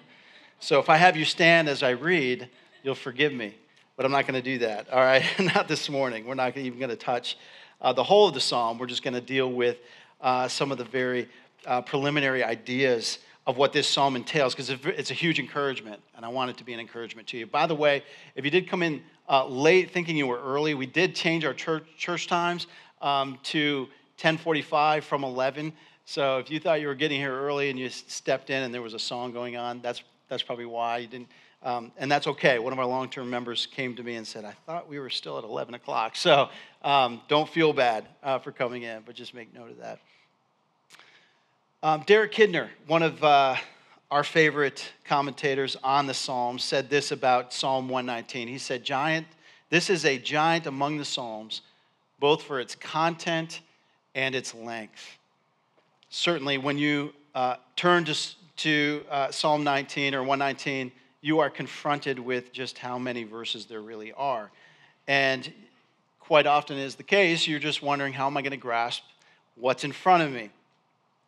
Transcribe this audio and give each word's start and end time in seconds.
so 0.61 0.79
if 0.79 0.87
I 0.87 0.95
have 0.95 1.17
you 1.17 1.25
stand 1.25 1.67
as 1.67 1.83
I 1.83 1.89
read, 1.89 2.49
you'll 2.83 2.95
forgive 2.95 3.33
me. 3.33 3.55
But 3.95 4.05
I'm 4.05 4.11
not 4.11 4.27
going 4.27 4.41
to 4.41 4.41
do 4.41 4.59
that, 4.59 4.89
all 4.89 4.99
right? 4.99 5.23
not 5.39 5.67
this 5.67 5.89
morning. 5.89 6.25
We're 6.25 6.35
not 6.35 6.55
even 6.57 6.79
going 6.79 6.89
to 6.89 6.95
touch 6.95 7.37
uh, 7.81 7.93
the 7.93 8.03
whole 8.03 8.27
of 8.27 8.33
the 8.33 8.39
psalm. 8.39 8.77
We're 8.77 8.87
just 8.87 9.03
going 9.03 9.13
to 9.13 9.21
deal 9.21 9.51
with 9.51 9.79
uh, 10.21 10.47
some 10.47 10.71
of 10.71 10.77
the 10.77 10.85
very 10.85 11.27
uh, 11.65 11.81
preliminary 11.81 12.43
ideas 12.43 13.19
of 13.45 13.57
what 13.57 13.73
this 13.73 13.87
psalm 13.87 14.15
entails 14.15 14.53
because 14.53 14.69
it's 14.69 15.11
a 15.11 15.15
huge 15.15 15.39
encouragement, 15.39 15.99
and 16.15 16.23
I 16.23 16.29
want 16.29 16.51
it 16.51 16.57
to 16.57 16.63
be 16.63 16.73
an 16.73 16.79
encouragement 16.79 17.27
to 17.29 17.37
you. 17.37 17.47
By 17.47 17.65
the 17.65 17.75
way, 17.75 18.03
if 18.35 18.45
you 18.45 18.51
did 18.51 18.69
come 18.69 18.83
in 18.83 19.01
uh, 19.27 19.47
late 19.47 19.91
thinking 19.91 20.15
you 20.15 20.27
were 20.27 20.41
early, 20.41 20.75
we 20.75 20.85
did 20.85 21.15
change 21.15 21.45
our 21.45 21.53
church, 21.53 21.83
church 21.97 22.27
times 22.27 22.67
um, 23.01 23.39
to 23.43 23.81
1045 24.21 25.03
from 25.03 25.23
11. 25.23 25.73
So 26.05 26.37
if 26.37 26.51
you 26.51 26.59
thought 26.59 26.81
you 26.81 26.87
were 26.87 26.95
getting 26.95 27.19
here 27.19 27.33
early 27.33 27.69
and 27.69 27.79
you 27.79 27.89
stepped 27.89 28.49
in 28.49 28.63
and 28.63 28.73
there 28.73 28.81
was 28.81 28.93
a 28.93 28.99
song 28.99 29.31
going 29.31 29.57
on, 29.57 29.81
that's, 29.81 30.03
that's 30.27 30.43
probably 30.43 30.65
why 30.65 30.99
you 30.99 31.07
didn't 31.07 31.29
um, 31.61 31.91
and 31.97 32.09
that's 32.09 32.27
okay. 32.27 32.57
One 32.57 32.71
of 32.71 32.79
our 32.79 32.85
long 32.85 33.09
term 33.09 33.29
members 33.29 33.65
came 33.65 33.95
to 33.95 34.03
me 34.03 34.15
and 34.15 34.25
said, 34.25 34.45
I 34.45 34.53
thought 34.65 34.87
we 34.87 34.99
were 34.99 35.09
still 35.09 35.37
at 35.37 35.43
11 35.43 35.73
o'clock. 35.73 36.15
So 36.15 36.49
um, 36.83 37.21
don't 37.27 37.49
feel 37.49 37.73
bad 37.73 38.07
uh, 38.23 38.39
for 38.39 38.51
coming 38.51 38.83
in, 38.83 39.01
but 39.05 39.15
just 39.15 39.33
make 39.33 39.53
note 39.53 39.71
of 39.71 39.77
that. 39.79 39.99
Um, 41.83 42.03
Derek 42.05 42.33
Kidner, 42.33 42.69
one 42.87 43.03
of 43.03 43.23
uh, 43.23 43.55
our 44.11 44.23
favorite 44.23 44.91
commentators 45.05 45.75
on 45.83 46.07
the 46.07 46.13
Psalms, 46.13 46.63
said 46.63 46.89
this 46.89 47.11
about 47.11 47.53
Psalm 47.53 47.89
119. 47.89 48.47
He 48.47 48.57
said, 48.57 48.83
Giant, 48.83 49.27
this 49.69 49.89
is 49.89 50.05
a 50.05 50.17
giant 50.17 50.65
among 50.65 50.97
the 50.97 51.05
Psalms, 51.05 51.61
both 52.19 52.43
for 52.43 52.59
its 52.59 52.75
content 52.75 53.61
and 54.15 54.33
its 54.33 54.55
length. 54.55 55.17
Certainly, 56.09 56.57
when 56.57 56.77
you 56.77 57.13
uh, 57.35 57.57
turn 57.75 58.03
to, 58.05 58.17
to 58.57 59.05
uh, 59.09 59.31
Psalm 59.31 59.63
19 59.63 60.15
or 60.15 60.23
119, 60.23 60.91
you 61.21 61.39
are 61.39 61.49
confronted 61.49 62.19
with 62.19 62.53
just 62.53 62.77
how 62.77 62.97
many 62.97 63.23
verses 63.23 63.65
there 63.65 63.81
really 63.81 64.13
are. 64.13 64.51
And 65.07 65.51
quite 66.19 66.47
often 66.47 66.77
is 66.77 66.95
the 66.95 67.03
case, 67.03 67.47
you're 67.47 67.59
just 67.59 67.81
wondering, 67.81 68.13
how 68.13 68.27
am 68.27 68.37
I 68.37 68.41
going 68.41 68.51
to 68.51 68.57
grasp 68.57 69.03
what's 69.55 69.83
in 69.83 69.91
front 69.91 70.23
of 70.23 70.31
me? 70.31 70.49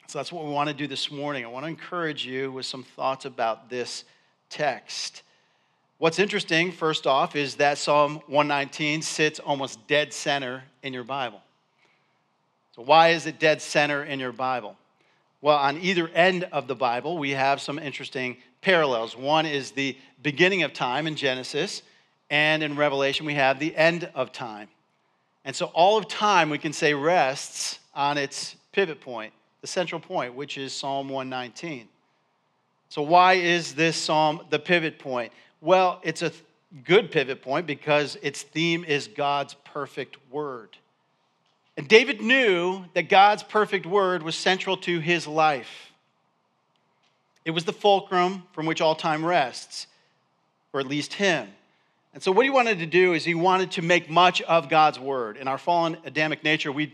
So 0.07 0.19
that's 0.19 0.31
what 0.31 0.45
we 0.45 0.51
want 0.51 0.67
to 0.69 0.75
do 0.75 0.87
this 0.87 1.09
morning. 1.09 1.45
I 1.45 1.47
want 1.47 1.63
to 1.65 1.69
encourage 1.69 2.25
you 2.25 2.51
with 2.51 2.65
some 2.65 2.83
thoughts 2.83 3.25
about 3.25 3.69
this 3.69 4.03
text. 4.49 5.23
What's 5.97 6.19
interesting, 6.19 6.71
first 6.71 7.07
off, 7.07 7.35
is 7.35 7.55
that 7.55 7.77
Psalm 7.77 8.21
119 8.27 9.01
sits 9.01 9.39
almost 9.39 9.87
dead 9.87 10.13
center 10.13 10.63
in 10.83 10.93
your 10.93 11.03
Bible. 11.03 11.41
So, 12.75 12.81
why 12.81 13.09
is 13.09 13.25
it 13.25 13.39
dead 13.39 13.61
center 13.61 14.03
in 14.03 14.19
your 14.19 14.31
Bible? 14.31 14.77
Well, 15.41 15.57
on 15.57 15.77
either 15.77 16.07
end 16.09 16.45
of 16.51 16.67
the 16.67 16.75
Bible, 16.75 17.17
we 17.17 17.31
have 17.31 17.61
some 17.61 17.79
interesting 17.79 18.37
parallels. 18.61 19.17
One 19.17 19.45
is 19.45 19.71
the 19.71 19.97
beginning 20.21 20.63
of 20.63 20.73
time 20.73 21.07
in 21.07 21.15
Genesis, 21.15 21.81
and 22.29 22.63
in 22.63 22.75
Revelation, 22.75 23.25
we 23.25 23.33
have 23.33 23.59
the 23.59 23.75
end 23.75 24.09
of 24.15 24.31
time. 24.31 24.69
And 25.43 25.55
so 25.55 25.67
all 25.67 25.97
of 25.97 26.07
time, 26.07 26.49
we 26.49 26.57
can 26.57 26.71
say, 26.71 26.93
rests 26.93 27.79
on 27.93 28.17
its 28.17 28.55
pivot 28.71 29.01
point, 29.01 29.33
the 29.61 29.67
central 29.67 29.99
point, 29.99 30.35
which 30.35 30.57
is 30.57 30.73
Psalm 30.73 31.09
119. 31.09 31.87
So, 32.89 33.01
why 33.01 33.33
is 33.33 33.73
this 33.73 33.95
psalm 33.95 34.41
the 34.49 34.59
pivot 34.59 34.99
point? 34.99 35.31
Well, 35.61 35.99
it's 36.03 36.21
a 36.21 36.31
good 36.83 37.11
pivot 37.11 37.41
point 37.41 37.65
because 37.65 38.17
its 38.21 38.43
theme 38.43 38.83
is 38.83 39.07
God's 39.07 39.53
perfect 39.65 40.17
word. 40.29 40.77
And 41.77 41.87
David 41.87 42.21
knew 42.21 42.85
that 42.93 43.09
God's 43.09 43.43
perfect 43.43 43.85
word 43.85 44.23
was 44.23 44.35
central 44.35 44.77
to 44.77 44.99
his 44.99 45.25
life. 45.25 45.90
It 47.45 47.51
was 47.51 47.65
the 47.65 47.73
fulcrum 47.73 48.43
from 48.51 48.65
which 48.65 48.81
all 48.81 48.95
time 48.95 49.25
rests, 49.25 49.87
or 50.73 50.79
at 50.79 50.87
least 50.87 51.13
him. 51.13 51.47
And 52.13 52.21
so, 52.21 52.31
what 52.31 52.45
he 52.45 52.49
wanted 52.49 52.79
to 52.79 52.85
do 52.85 53.13
is 53.13 53.23
he 53.23 53.35
wanted 53.35 53.71
to 53.71 53.81
make 53.81 54.09
much 54.09 54.41
of 54.41 54.69
God's 54.69 54.99
word. 54.99 55.37
In 55.37 55.47
our 55.47 55.57
fallen 55.57 55.97
Adamic 56.05 56.43
nature, 56.43 56.71
we 56.71 56.93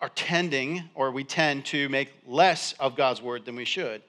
are 0.00 0.08
tending, 0.10 0.82
or 0.94 1.10
we 1.10 1.24
tend 1.24 1.66
to 1.66 1.88
make 1.88 2.12
less 2.26 2.72
of 2.74 2.96
God's 2.96 3.22
word 3.22 3.44
than 3.44 3.54
we 3.54 3.64
should. 3.64 4.02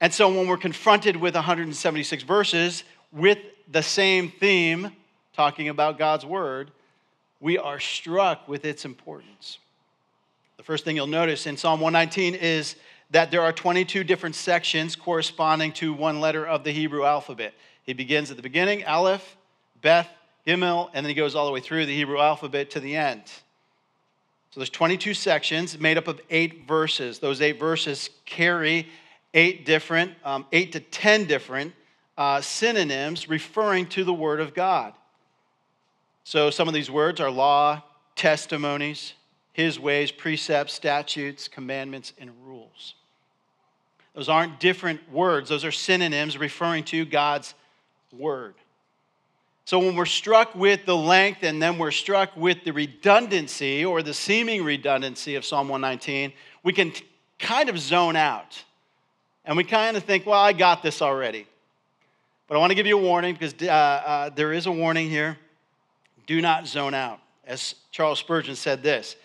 And 0.00 0.12
so, 0.12 0.28
when 0.28 0.48
we're 0.48 0.56
confronted 0.56 1.16
with 1.16 1.34
176 1.34 2.22
verses 2.22 2.84
with 3.12 3.38
the 3.70 3.82
same 3.82 4.30
theme, 4.30 4.90
talking 5.34 5.68
about 5.68 5.98
God's 5.98 6.24
word, 6.24 6.70
we 7.40 7.58
are 7.58 7.78
struck 7.78 8.48
with 8.48 8.64
its 8.64 8.84
importance. 8.84 9.58
The 10.56 10.62
first 10.62 10.84
thing 10.84 10.96
you'll 10.96 11.06
notice 11.06 11.46
in 11.46 11.56
Psalm 11.56 11.80
119 11.80 12.34
is 12.34 12.76
that 13.14 13.30
there 13.30 13.42
are 13.42 13.52
22 13.52 14.02
different 14.02 14.34
sections 14.34 14.96
corresponding 14.96 15.70
to 15.70 15.94
one 15.94 16.20
letter 16.20 16.44
of 16.44 16.64
the 16.64 16.72
Hebrew 16.72 17.04
alphabet. 17.04 17.54
He 17.84 17.92
begins 17.92 18.28
at 18.32 18.36
the 18.36 18.42
beginning, 18.42 18.84
Aleph, 18.84 19.36
Beth, 19.80 20.08
Gimel, 20.44 20.90
and 20.92 21.06
then 21.06 21.10
he 21.10 21.14
goes 21.14 21.36
all 21.36 21.46
the 21.46 21.52
way 21.52 21.60
through 21.60 21.86
the 21.86 21.94
Hebrew 21.94 22.18
alphabet 22.18 22.70
to 22.70 22.80
the 22.80 22.96
end. 22.96 23.22
So 24.50 24.58
there's 24.58 24.70
22 24.70 25.14
sections 25.14 25.78
made 25.78 25.96
up 25.96 26.08
of 26.08 26.20
eight 26.28 26.66
verses. 26.66 27.20
Those 27.20 27.40
eight 27.40 27.56
verses 27.56 28.10
carry 28.26 28.88
eight 29.32 29.64
different, 29.64 30.14
um, 30.24 30.44
eight 30.50 30.72
to 30.72 30.80
10 30.80 31.26
different 31.26 31.72
uh, 32.18 32.40
synonyms 32.40 33.28
referring 33.28 33.86
to 33.90 34.02
the 34.02 34.12
Word 34.12 34.40
of 34.40 34.54
God. 34.54 34.92
So 36.24 36.50
some 36.50 36.66
of 36.66 36.74
these 36.74 36.90
words 36.90 37.20
are 37.20 37.30
law, 37.30 37.80
testimonies, 38.16 39.14
his 39.52 39.78
ways, 39.78 40.10
precepts, 40.10 40.72
statutes, 40.72 41.46
commandments, 41.46 42.12
and 42.18 42.32
rules. 42.44 42.96
Those 44.14 44.28
aren't 44.28 44.60
different 44.60 45.10
words, 45.12 45.48
those 45.48 45.64
are 45.64 45.72
synonyms 45.72 46.38
referring 46.38 46.84
to 46.84 47.04
God's 47.04 47.54
word. 48.12 48.54
So 49.66 49.78
when 49.78 49.96
we're 49.96 50.04
struck 50.04 50.54
with 50.54 50.84
the 50.84 50.96
length 50.96 51.42
and 51.42 51.60
then 51.60 51.78
we're 51.78 51.90
struck 51.90 52.36
with 52.36 52.64
the 52.64 52.72
redundancy 52.72 53.84
or 53.84 54.02
the 54.02 54.12
seeming 54.12 54.62
redundancy 54.62 55.36
of 55.36 55.44
Psalm 55.44 55.68
119, 55.68 56.32
we 56.62 56.72
can 56.72 56.92
kind 57.38 57.70
of 57.70 57.78
zone 57.78 58.14
out. 58.14 58.62
And 59.46 59.56
we 59.56 59.64
kind 59.64 59.96
of 59.96 60.04
think, 60.04 60.26
well, 60.26 60.40
I 60.40 60.52
got 60.52 60.82
this 60.82 61.00
already. 61.00 61.46
But 62.46 62.56
I 62.56 62.58
want 62.58 62.70
to 62.70 62.74
give 62.74 62.86
you 62.86 62.98
a 62.98 63.02
warning 63.02 63.34
because 63.34 63.54
uh, 63.62 63.66
uh, 63.66 64.30
there 64.30 64.52
is 64.52 64.66
a 64.66 64.72
warning 64.72 65.08
here. 65.08 65.38
Do 66.26 66.40
not 66.42 66.66
zone 66.66 66.94
out. 66.94 67.20
As 67.46 67.74
Charles 67.90 68.18
Spurgeon 68.18 68.56
said 68.56 68.82
this 68.82 69.16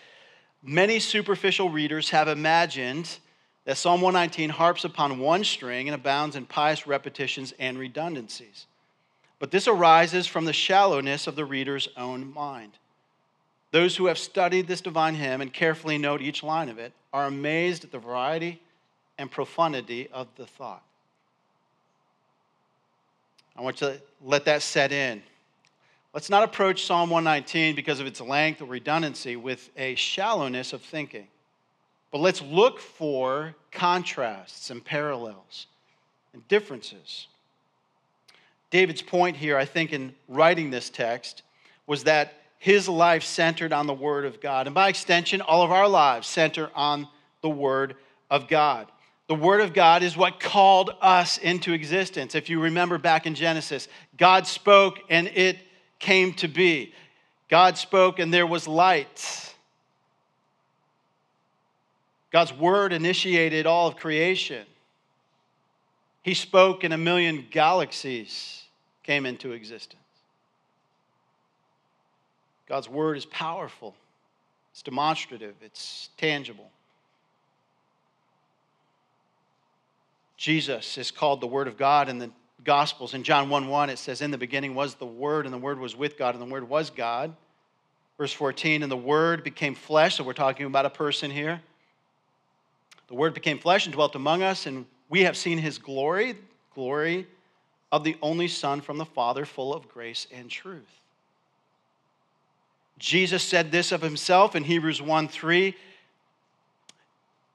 many 0.62 0.98
superficial 0.98 1.70
readers 1.70 2.10
have 2.10 2.28
imagined 2.28 3.18
that 3.64 3.76
Psalm 3.76 4.00
119 4.00 4.50
harps 4.50 4.84
upon 4.84 5.18
one 5.18 5.44
string 5.44 5.88
and 5.88 5.94
abounds 5.94 6.36
in 6.36 6.46
pious 6.46 6.86
repetitions 6.86 7.52
and 7.58 7.78
redundancies. 7.78 8.66
But 9.38 9.50
this 9.50 9.68
arises 9.68 10.26
from 10.26 10.44
the 10.44 10.52
shallowness 10.52 11.26
of 11.26 11.36
the 11.36 11.44
reader's 11.44 11.88
own 11.96 12.32
mind. 12.32 12.72
Those 13.70 13.96
who 13.96 14.06
have 14.06 14.18
studied 14.18 14.66
this 14.66 14.80
divine 14.80 15.14
hymn 15.14 15.40
and 15.40 15.52
carefully 15.52 15.98
note 15.98 16.20
each 16.22 16.42
line 16.42 16.68
of 16.68 16.78
it 16.78 16.92
are 17.12 17.26
amazed 17.26 17.84
at 17.84 17.92
the 17.92 17.98
variety 17.98 18.60
and 19.18 19.30
profundity 19.30 20.08
of 20.12 20.28
the 20.36 20.46
thought. 20.46 20.82
I 23.56 23.62
want 23.62 23.80
you 23.80 23.88
to 23.88 24.00
let 24.22 24.46
that 24.46 24.62
set 24.62 24.92
in. 24.92 25.22
Let's 26.12 26.30
not 26.30 26.42
approach 26.42 26.86
Psalm 26.86 27.10
119 27.10 27.76
because 27.76 28.00
of 28.00 28.06
its 28.06 28.20
length 28.20 28.60
or 28.62 28.64
redundancy 28.64 29.36
with 29.36 29.70
a 29.76 29.94
shallowness 29.94 30.72
of 30.72 30.82
thinking. 30.82 31.28
But 32.10 32.20
let's 32.20 32.42
look 32.42 32.80
for 32.80 33.54
contrasts 33.70 34.70
and 34.70 34.84
parallels 34.84 35.66
and 36.32 36.46
differences. 36.48 37.28
David's 38.70 39.02
point 39.02 39.36
here, 39.36 39.56
I 39.56 39.64
think, 39.64 39.92
in 39.92 40.14
writing 40.28 40.70
this 40.70 40.90
text 40.90 41.42
was 41.86 42.04
that 42.04 42.34
his 42.58 42.88
life 42.88 43.24
centered 43.24 43.72
on 43.72 43.86
the 43.86 43.94
Word 43.94 44.24
of 44.24 44.40
God. 44.40 44.66
And 44.66 44.74
by 44.74 44.88
extension, 44.88 45.40
all 45.40 45.62
of 45.62 45.72
our 45.72 45.88
lives 45.88 46.28
center 46.28 46.70
on 46.74 47.08
the 47.42 47.50
Word 47.50 47.96
of 48.30 48.48
God. 48.48 48.86
The 49.28 49.34
Word 49.34 49.60
of 49.60 49.72
God 49.72 50.02
is 50.02 50.16
what 50.16 50.40
called 50.40 50.90
us 51.00 51.38
into 51.38 51.72
existence. 51.72 52.34
If 52.34 52.50
you 52.50 52.60
remember 52.60 52.98
back 52.98 53.26
in 53.26 53.34
Genesis, 53.34 53.88
God 54.16 54.46
spoke 54.46 54.98
and 55.08 55.28
it 55.28 55.56
came 55.98 56.32
to 56.34 56.48
be. 56.48 56.92
God 57.48 57.78
spoke 57.78 58.18
and 58.18 58.32
there 58.32 58.46
was 58.46 58.68
light. 58.68 59.49
God's 62.30 62.52
Word 62.52 62.92
initiated 62.92 63.66
all 63.66 63.88
of 63.88 63.96
creation. 63.96 64.64
He 66.22 66.34
spoke 66.34 66.84
and 66.84 66.94
a 66.94 66.98
million 66.98 67.46
galaxies 67.50 68.62
came 69.02 69.26
into 69.26 69.52
existence. 69.52 69.96
God's 72.68 72.88
Word 72.88 73.16
is 73.16 73.26
powerful, 73.26 73.96
it's 74.72 74.82
demonstrative, 74.82 75.54
it's 75.62 76.10
tangible. 76.16 76.70
Jesus 80.36 80.96
is 80.96 81.10
called 81.10 81.40
the 81.40 81.46
Word 81.46 81.68
of 81.68 81.76
God 81.76 82.08
in 82.08 82.18
the 82.18 82.30
Gospels. 82.64 83.12
In 83.12 83.24
John 83.24 83.50
1 83.50 83.68
1, 83.68 83.90
it 83.90 83.98
says, 83.98 84.22
In 84.22 84.30
the 84.30 84.38
beginning 84.38 84.74
was 84.74 84.94
the 84.94 85.04
Word, 85.04 85.44
and 85.44 85.52
the 85.52 85.58
Word 85.58 85.78
was 85.78 85.96
with 85.96 86.16
God, 86.16 86.34
and 86.34 86.40
the 86.40 86.50
Word 86.50 86.68
was 86.68 86.88
God. 86.90 87.34
Verse 88.16 88.32
14, 88.32 88.82
and 88.82 88.90
the 88.90 88.96
Word 88.96 89.44
became 89.44 89.74
flesh. 89.74 90.16
So 90.16 90.24
we're 90.24 90.32
talking 90.32 90.66
about 90.66 90.86
a 90.86 90.90
person 90.90 91.30
here. 91.30 91.60
The 93.10 93.16
Word 93.16 93.34
became 93.34 93.58
flesh 93.58 93.84
and 93.84 93.92
dwelt 93.92 94.14
among 94.14 94.42
us, 94.42 94.64
and 94.64 94.86
we 95.10 95.24
have 95.24 95.36
seen 95.36 95.58
his 95.58 95.76
glory, 95.76 96.36
glory 96.74 97.26
of 97.92 98.04
the 98.04 98.16
only 98.22 98.48
Son 98.48 98.80
from 98.80 98.96
the 98.96 99.04
Father, 99.04 99.44
full 99.44 99.74
of 99.74 99.88
grace 99.88 100.26
and 100.32 100.48
truth. 100.48 100.88
Jesus 102.98 103.42
said 103.42 103.72
this 103.72 103.92
of 103.92 104.00
himself 104.00 104.54
in 104.54 104.64
Hebrews 104.64 105.02
1 105.02 105.28
3 105.28 105.76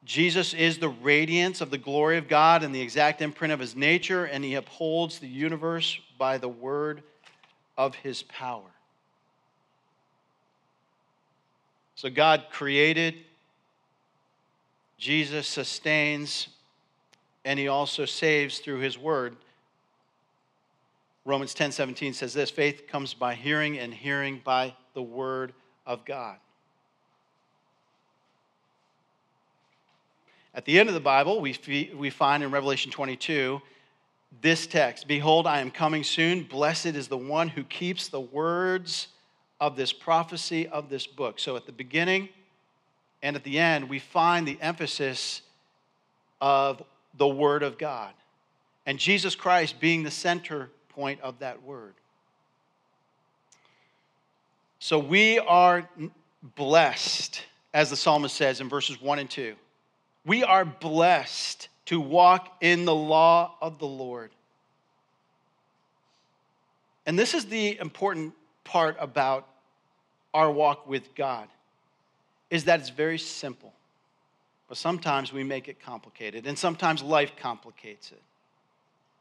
Jesus 0.04 0.54
is 0.54 0.78
the 0.78 0.90
radiance 0.90 1.62
of 1.62 1.72
the 1.72 1.80
glory 1.80 2.18
of 2.18 2.28
God 2.28 2.62
and 2.62 2.76
the 2.76 2.82
exact 2.82 3.24
imprint 3.24 3.52
of 3.52 3.60
his 3.60 3.76
nature, 3.76 4.26
and 4.26 4.44
he 4.44 4.54
upholds 4.54 5.18
the 5.18 5.28
universe 5.28 6.00
by 6.20 6.38
the 6.38 6.48
word 6.48 7.02
of 7.76 7.96
his 7.96 8.22
power. 8.22 8.70
So 11.96 12.10
God 12.10 12.46
created, 12.52 13.16
Jesus 14.98 15.48
sustains, 15.48 16.48
and 17.44 17.60
he 17.60 17.68
also 17.68 18.06
saves 18.06 18.60
through 18.60 18.80
his 18.80 18.98
word. 18.98 19.36
Romans 21.26 21.54
10 21.54 21.72
17 21.72 22.14
says 22.14 22.34
this 22.34 22.52
faith 22.52 22.88
comes 22.88 23.14
by 23.14 23.36
hearing, 23.36 23.78
and 23.78 23.94
hearing 23.94 24.42
by 24.44 24.74
the 24.94 25.02
word 25.02 25.54
of 25.86 26.06
God. 26.06 26.38
At 30.54 30.64
the 30.64 30.80
end 30.80 30.88
of 30.88 30.96
the 30.96 31.02
Bible, 31.02 31.42
we, 31.42 31.92
we 31.96 32.10
find 32.10 32.42
in 32.42 32.50
Revelation 32.50 32.90
22 32.90 33.62
this 34.42 34.68
text 34.68 35.08
Behold, 35.08 35.48
I 35.48 35.60
am 35.60 35.72
coming 35.72 36.04
soon. 36.04 36.44
Blessed 36.44 36.88
is 36.88 37.10
the 37.10 37.18
one 37.18 37.50
who 37.50 37.64
keeps 37.64 38.08
the 38.08 38.22
words 38.22 39.10
of 39.60 39.76
this 39.76 39.92
prophecy 39.92 40.68
of 40.68 40.90
this 40.90 41.08
book. 41.08 41.40
So 41.40 41.56
at 41.56 41.66
the 41.66 41.72
beginning 41.72 42.30
and 43.26 43.36
at 43.36 43.44
the 43.44 43.58
end, 43.58 43.90
we 43.90 43.98
find 43.98 44.48
the 44.48 44.56
emphasis 44.62 45.42
of 46.40 46.84
the 47.18 47.28
Word 47.28 47.64
of 47.64 47.80
God 47.80 48.14
and 48.86 49.00
Jesus 49.00 49.34
Christ 49.34 49.80
being 49.80 50.04
the 50.04 50.12
center 50.12 50.70
point 50.90 51.20
of 51.22 51.40
that 51.40 51.64
word. 51.64 51.96
So 54.78 55.00
we 55.00 55.40
are 55.40 55.90
blessed, 56.56 57.42
as 57.74 57.90
the 57.90 57.96
psalmist 57.96 58.36
says 58.36 58.62
in 58.62 58.70
verses 58.70 59.02
1 59.02 59.18
and 59.18 59.30
2. 59.30 59.56
We 60.24 60.44
are 60.44 60.64
blessed 60.64 61.70
to 61.86 62.00
walk 62.00 62.56
in 62.62 62.86
the 62.86 62.94
law 62.94 63.56
of 63.60 63.80
the 63.80 63.88
Lord. 63.88 64.30
And 67.08 67.18
this 67.18 67.34
is 67.34 67.46
the 67.46 67.80
important 67.80 68.36
part 68.64 68.98
about 69.00 69.48
our 70.32 70.52
walk 70.52 70.88
with 70.88 71.16
God 71.16 71.48
is 72.56 72.66
that 72.66 72.80
it's 72.80 72.90
very 72.90 73.20
simple. 73.20 73.74
But 74.68 74.78
sometimes 74.78 75.32
we 75.32 75.44
make 75.44 75.68
it 75.68 75.80
complicated, 75.80 76.48
and 76.48 76.58
sometimes 76.58 77.04
life 77.04 77.34
complicates 77.38 78.12
it. 78.12 78.22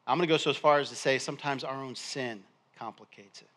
I'm 0.07 0.17
going 0.17 0.27
to 0.27 0.33
go 0.33 0.39
so 0.39 0.53
far 0.53 0.79
as 0.79 0.89
to 0.91 0.97
say 0.97 1.19
sometimes 1.19 1.65
our 1.65 1.83
own 1.83 1.95
sin 1.95 2.43
complicates 2.79 3.43
it. 3.43 3.49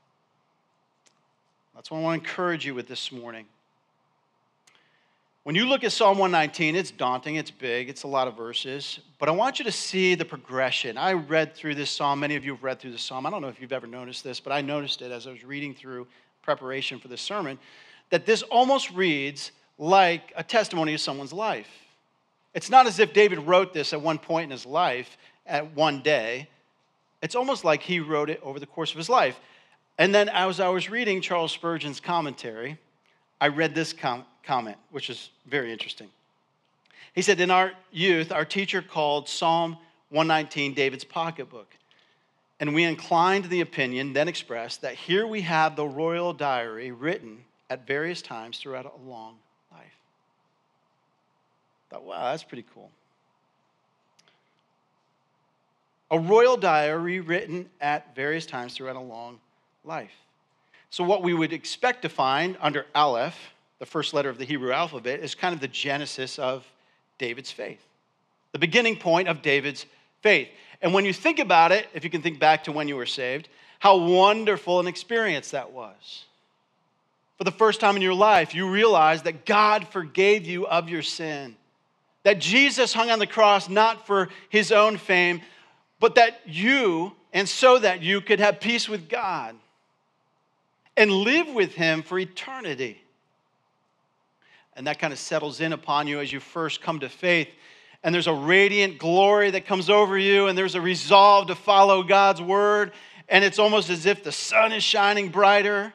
That's 1.75 1.91
what 1.91 1.99
I 1.99 2.01
want 2.01 2.23
to 2.23 2.29
encourage 2.29 2.65
you 2.65 2.73
with 2.73 2.87
this 2.87 3.11
morning. 3.11 3.45
When 5.43 5.55
you 5.55 5.65
look 5.65 5.85
at 5.85 5.93
Psalm 5.93 6.17
119, 6.17 6.75
it's 6.75 6.91
daunting, 6.91 7.35
it's 7.35 7.51
big, 7.51 7.87
it's 7.87 8.03
a 8.03 8.07
lot 8.07 8.27
of 8.27 8.35
verses, 8.35 8.99
but 9.17 9.29
I 9.29 9.31
want 9.31 9.59
you 9.59 9.65
to 9.65 9.71
see 9.71 10.13
the 10.13 10.25
progression. 10.25 10.97
I 10.97 11.13
read 11.13 11.55
through 11.55 11.75
this 11.75 11.89
psalm, 11.89 12.19
many 12.19 12.35
of 12.35 12.43
you 12.43 12.51
have 12.53 12.63
read 12.63 12.79
through 12.79 12.91
this 12.91 13.01
psalm. 13.01 13.25
I 13.25 13.29
don't 13.29 13.41
know 13.41 13.47
if 13.47 13.61
you've 13.61 13.71
ever 13.71 13.87
noticed 13.87 14.25
this, 14.25 14.41
but 14.41 14.51
I 14.51 14.59
noticed 14.59 15.01
it 15.01 15.09
as 15.09 15.25
I 15.25 15.31
was 15.31 15.45
reading 15.45 15.73
through 15.73 16.07
preparation 16.41 16.99
for 16.99 17.07
this 17.07 17.21
sermon, 17.21 17.57
that 18.09 18.25
this 18.25 18.41
almost 18.43 18.91
reads 18.91 19.51
like 19.77 20.33
a 20.35 20.43
testimony 20.43 20.93
of 20.93 20.99
someone's 20.99 21.33
life. 21.33 21.69
It's 22.53 22.69
not 22.69 22.87
as 22.87 22.99
if 22.99 23.13
David 23.13 23.39
wrote 23.39 23.73
this 23.73 23.93
at 23.93 24.01
one 24.01 24.17
point 24.17 24.45
in 24.45 24.51
his 24.51 24.65
life, 24.65 25.17
at 25.45 25.75
one 25.75 26.01
day. 26.01 26.49
It's 27.21 27.35
almost 27.35 27.63
like 27.63 27.81
he 27.81 27.99
wrote 27.99 28.29
it 28.29 28.39
over 28.41 28.59
the 28.59 28.65
course 28.65 28.91
of 28.91 28.97
his 28.97 29.09
life. 29.09 29.39
And 29.97 30.13
then 30.13 30.29
as 30.29 30.59
I 30.59 30.69
was 30.69 30.89
reading 30.89 31.21
Charles 31.21 31.51
Spurgeon's 31.51 31.99
commentary, 31.99 32.77
I 33.39 33.47
read 33.49 33.75
this 33.75 33.93
com- 33.93 34.25
comment, 34.43 34.77
which 34.91 35.09
is 35.09 35.29
very 35.45 35.71
interesting. 35.71 36.09
He 37.13 37.21
said, 37.21 37.39
In 37.39 37.51
our 37.51 37.73
youth, 37.91 38.31
our 38.31 38.45
teacher 38.45 38.81
called 38.81 39.27
Psalm 39.27 39.77
119 40.09 40.73
David's 40.73 41.03
pocketbook. 41.03 41.75
And 42.59 42.73
we 42.73 42.83
inclined 42.83 43.45
the 43.45 43.61
opinion, 43.61 44.13
then 44.13 44.27
expressed, 44.27 44.81
that 44.81 44.95
here 44.95 45.27
we 45.27 45.41
have 45.41 45.75
the 45.75 45.85
royal 45.85 46.33
diary 46.33 46.91
written 46.91 47.43
at 47.69 47.85
various 47.85 48.21
times 48.21 48.57
throughout 48.57 48.85
a 48.85 49.09
long 49.09 49.35
thought, 51.89 52.03
wow, 52.03 52.31
that's 52.31 52.43
pretty 52.43 52.65
cool. 52.73 52.91
A 56.09 56.19
royal 56.19 56.57
diary 56.57 57.19
written 57.19 57.69
at 57.81 58.15
various 58.15 58.45
times 58.45 58.73
throughout 58.73 58.95
a 58.95 59.01
long 59.01 59.39
life. 59.83 60.13
So, 60.89 61.03
what 61.03 61.21
we 61.21 61.33
would 61.33 61.51
expect 61.51 62.03
to 62.03 62.09
find 62.09 62.57
under 62.61 62.85
Aleph, 62.95 63.37
the 63.79 63.85
first 63.85 64.13
letter 64.13 64.29
of 64.29 64.37
the 64.37 64.45
Hebrew 64.45 64.71
alphabet, 64.71 65.19
is 65.19 65.35
kind 65.35 65.53
of 65.53 65.59
the 65.59 65.67
genesis 65.67 66.39
of 66.39 66.65
David's 67.17 67.51
faith, 67.51 67.83
the 68.53 68.59
beginning 68.59 68.95
point 68.97 69.27
of 69.27 69.41
David's 69.41 69.85
faith. 70.21 70.47
And 70.81 70.93
when 70.93 71.05
you 71.05 71.13
think 71.13 71.39
about 71.39 71.71
it, 71.71 71.87
if 71.93 72.03
you 72.03 72.09
can 72.09 72.21
think 72.21 72.39
back 72.39 72.63
to 72.65 72.71
when 72.71 72.87
you 72.87 72.95
were 72.95 73.05
saved, 73.05 73.49
how 73.79 73.97
wonderful 73.97 74.79
an 74.79 74.87
experience 74.87 75.51
that 75.51 75.71
was. 75.71 76.25
For 77.37 77.43
the 77.43 77.51
first 77.51 77.79
time 77.79 77.95
in 77.95 78.01
your 78.01 78.13
life, 78.13 78.55
you 78.55 78.69
realize 78.69 79.23
that 79.23 79.45
God 79.45 79.87
forgave 79.87 80.45
you 80.45 80.65
of 80.67 80.89
your 80.89 81.03
sin, 81.03 81.55
that 82.27 82.39
Jesus 82.39 82.91
hung 82.91 83.09
on 83.09 83.19
the 83.19 83.25
cross 83.25 83.69
not 83.69 84.05
for 84.05 84.27
his 84.49 84.73
own 84.73 84.97
fame, 84.97 85.41
but 85.97 86.15
that 86.15 86.41
you, 86.45 87.13
and 87.31 87.47
so 87.47 87.79
that 87.79 88.01
you 88.01 88.19
could 88.19 88.41
have 88.41 88.59
peace 88.59 88.89
with 88.89 89.07
God 89.07 89.55
and 90.97 91.09
live 91.09 91.47
with 91.47 91.73
Him 91.75 92.03
for 92.03 92.19
eternity. 92.19 93.01
And 94.75 94.87
that 94.87 94.99
kind 94.99 95.13
of 95.13 95.19
settles 95.19 95.61
in 95.61 95.71
upon 95.71 96.07
you 96.07 96.19
as 96.19 96.33
you 96.33 96.41
first 96.41 96.81
come 96.81 96.99
to 96.99 97.07
faith. 97.07 97.47
And 98.03 98.13
there's 98.13 98.27
a 98.27 98.33
radiant 98.33 98.97
glory 98.97 99.51
that 99.51 99.65
comes 99.65 99.89
over 99.89 100.17
you, 100.17 100.47
and 100.47 100.57
there's 100.57 100.75
a 100.75 100.81
resolve 100.81 101.47
to 101.47 101.55
follow 101.55 102.03
God's 102.03 102.41
word. 102.41 102.91
And 103.29 103.45
it's 103.45 103.57
almost 103.57 103.89
as 103.89 104.05
if 104.05 104.21
the 104.21 104.33
sun 104.33 104.73
is 104.73 104.83
shining 104.83 105.29
brighter, 105.29 105.93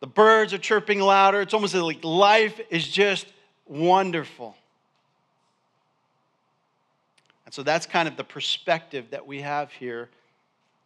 the 0.00 0.06
birds 0.06 0.54
are 0.54 0.58
chirping 0.58 1.00
louder. 1.00 1.42
It's 1.42 1.52
almost 1.52 1.74
like 1.74 2.02
life 2.02 2.58
is 2.70 2.88
just 2.88 3.26
wonderful. 3.66 4.56
So 7.54 7.62
that's 7.62 7.86
kind 7.86 8.08
of 8.08 8.16
the 8.16 8.24
perspective 8.24 9.06
that 9.12 9.24
we 9.24 9.40
have 9.42 9.70
here 9.70 10.08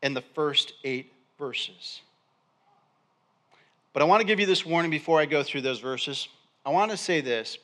in 0.02 0.12
the 0.12 0.20
first 0.20 0.74
eight 0.84 1.10
verses. 1.38 2.02
But 3.94 4.02
I 4.02 4.04
want 4.04 4.20
to 4.20 4.26
give 4.26 4.38
you 4.38 4.44
this 4.44 4.66
warning 4.66 4.90
before 4.90 5.18
I 5.18 5.24
go 5.24 5.42
through 5.42 5.62
those 5.62 5.80
verses. 5.80 6.28
I 6.66 6.68
want 6.68 6.90
to 6.90 6.98
say 6.98 7.22
this. 7.22 7.56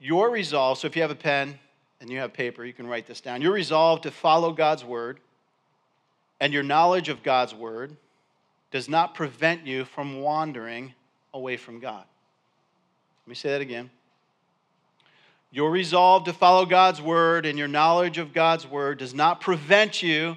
Your 0.00 0.30
resolve, 0.30 0.78
so 0.78 0.88
if 0.88 0.96
you 0.96 1.02
have 1.02 1.12
a 1.12 1.14
pen 1.14 1.56
and 2.00 2.10
you 2.10 2.18
have 2.18 2.32
paper, 2.32 2.64
you 2.64 2.72
can 2.72 2.88
write 2.88 3.06
this 3.06 3.20
down. 3.20 3.40
Your 3.40 3.52
resolve 3.52 4.00
to 4.00 4.10
follow 4.10 4.50
God's 4.50 4.84
word 4.84 5.20
and 6.40 6.52
your 6.52 6.64
knowledge 6.64 7.08
of 7.08 7.22
God's 7.22 7.54
word 7.54 7.96
does 8.72 8.88
not 8.88 9.14
prevent 9.14 9.64
you 9.64 9.84
from 9.84 10.22
wandering 10.22 10.92
away 11.32 11.56
from 11.56 11.78
God. 11.78 12.04
Let 13.24 13.28
me 13.28 13.36
say 13.36 13.50
that 13.50 13.60
again. 13.60 13.92
Your 15.56 15.70
resolve 15.70 16.24
to 16.24 16.34
follow 16.34 16.66
God's 16.66 17.00
word 17.00 17.46
and 17.46 17.58
your 17.58 17.66
knowledge 17.66 18.18
of 18.18 18.34
God's 18.34 18.66
word 18.66 18.98
does 18.98 19.14
not 19.14 19.40
prevent 19.40 20.02
you 20.02 20.36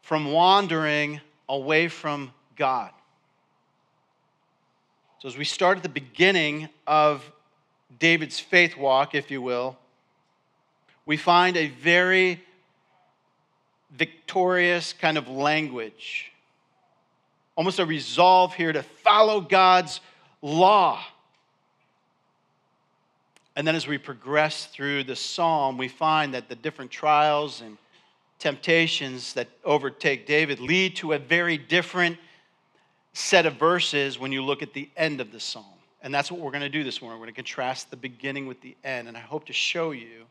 from 0.00 0.32
wandering 0.32 1.20
away 1.50 1.88
from 1.88 2.32
God. 2.56 2.90
So, 5.18 5.28
as 5.28 5.36
we 5.36 5.44
start 5.44 5.76
at 5.76 5.82
the 5.82 5.90
beginning 5.90 6.70
of 6.86 7.30
David's 7.98 8.40
faith 8.40 8.74
walk, 8.74 9.14
if 9.14 9.30
you 9.30 9.42
will, 9.42 9.76
we 11.04 11.18
find 11.18 11.54
a 11.58 11.68
very 11.68 12.42
victorious 13.90 14.94
kind 14.94 15.18
of 15.18 15.28
language, 15.28 16.32
almost 17.54 17.80
a 17.80 17.84
resolve 17.84 18.54
here 18.54 18.72
to 18.72 18.82
follow 18.82 19.42
God's 19.42 20.00
law. 20.40 21.04
And 23.58 23.66
then 23.66 23.74
as 23.74 23.88
we 23.88 23.98
progress 23.98 24.66
through 24.66 25.02
the 25.02 25.16
psalm, 25.16 25.78
we 25.78 25.88
find 25.88 26.32
that 26.34 26.48
the 26.48 26.54
different 26.54 26.92
trials 26.92 27.60
and 27.60 27.76
temptations 28.38 29.32
that 29.32 29.48
overtake 29.64 30.28
David 30.28 30.60
lead 30.60 30.94
to 30.98 31.14
a 31.14 31.18
very 31.18 31.58
different 31.58 32.18
set 33.14 33.46
of 33.46 33.54
verses 33.54 34.16
when 34.16 34.30
you 34.30 34.44
look 34.44 34.62
at 34.62 34.74
the 34.74 34.88
end 34.96 35.20
of 35.20 35.32
the 35.32 35.40
psalm. 35.40 35.64
And 36.04 36.14
that's 36.14 36.30
what 36.30 36.40
we're 36.40 36.52
going 36.52 36.60
to 36.60 36.68
do 36.68 36.84
this 36.84 37.02
morning. 37.02 37.18
We're 37.18 37.26
going 37.26 37.34
to 37.34 37.38
contrast 37.42 37.90
the 37.90 37.96
beginning 37.96 38.46
with 38.46 38.60
the 38.60 38.76
end. 38.84 39.08
And 39.08 39.16
I 39.16 39.20
hope 39.20 39.46
to 39.46 39.52
show 39.52 39.90
you 39.90 40.26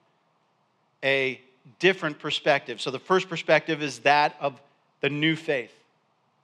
a 1.04 1.42
different 1.80 2.20
perspective. 2.20 2.80
So 2.80 2.92
the 2.92 3.00
first 3.00 3.28
perspective 3.28 3.84
is 3.84 4.00
that 4.00 4.38
of 4.40 4.58
the 5.02 5.10
new 5.10 5.36
faith. 5.36 5.74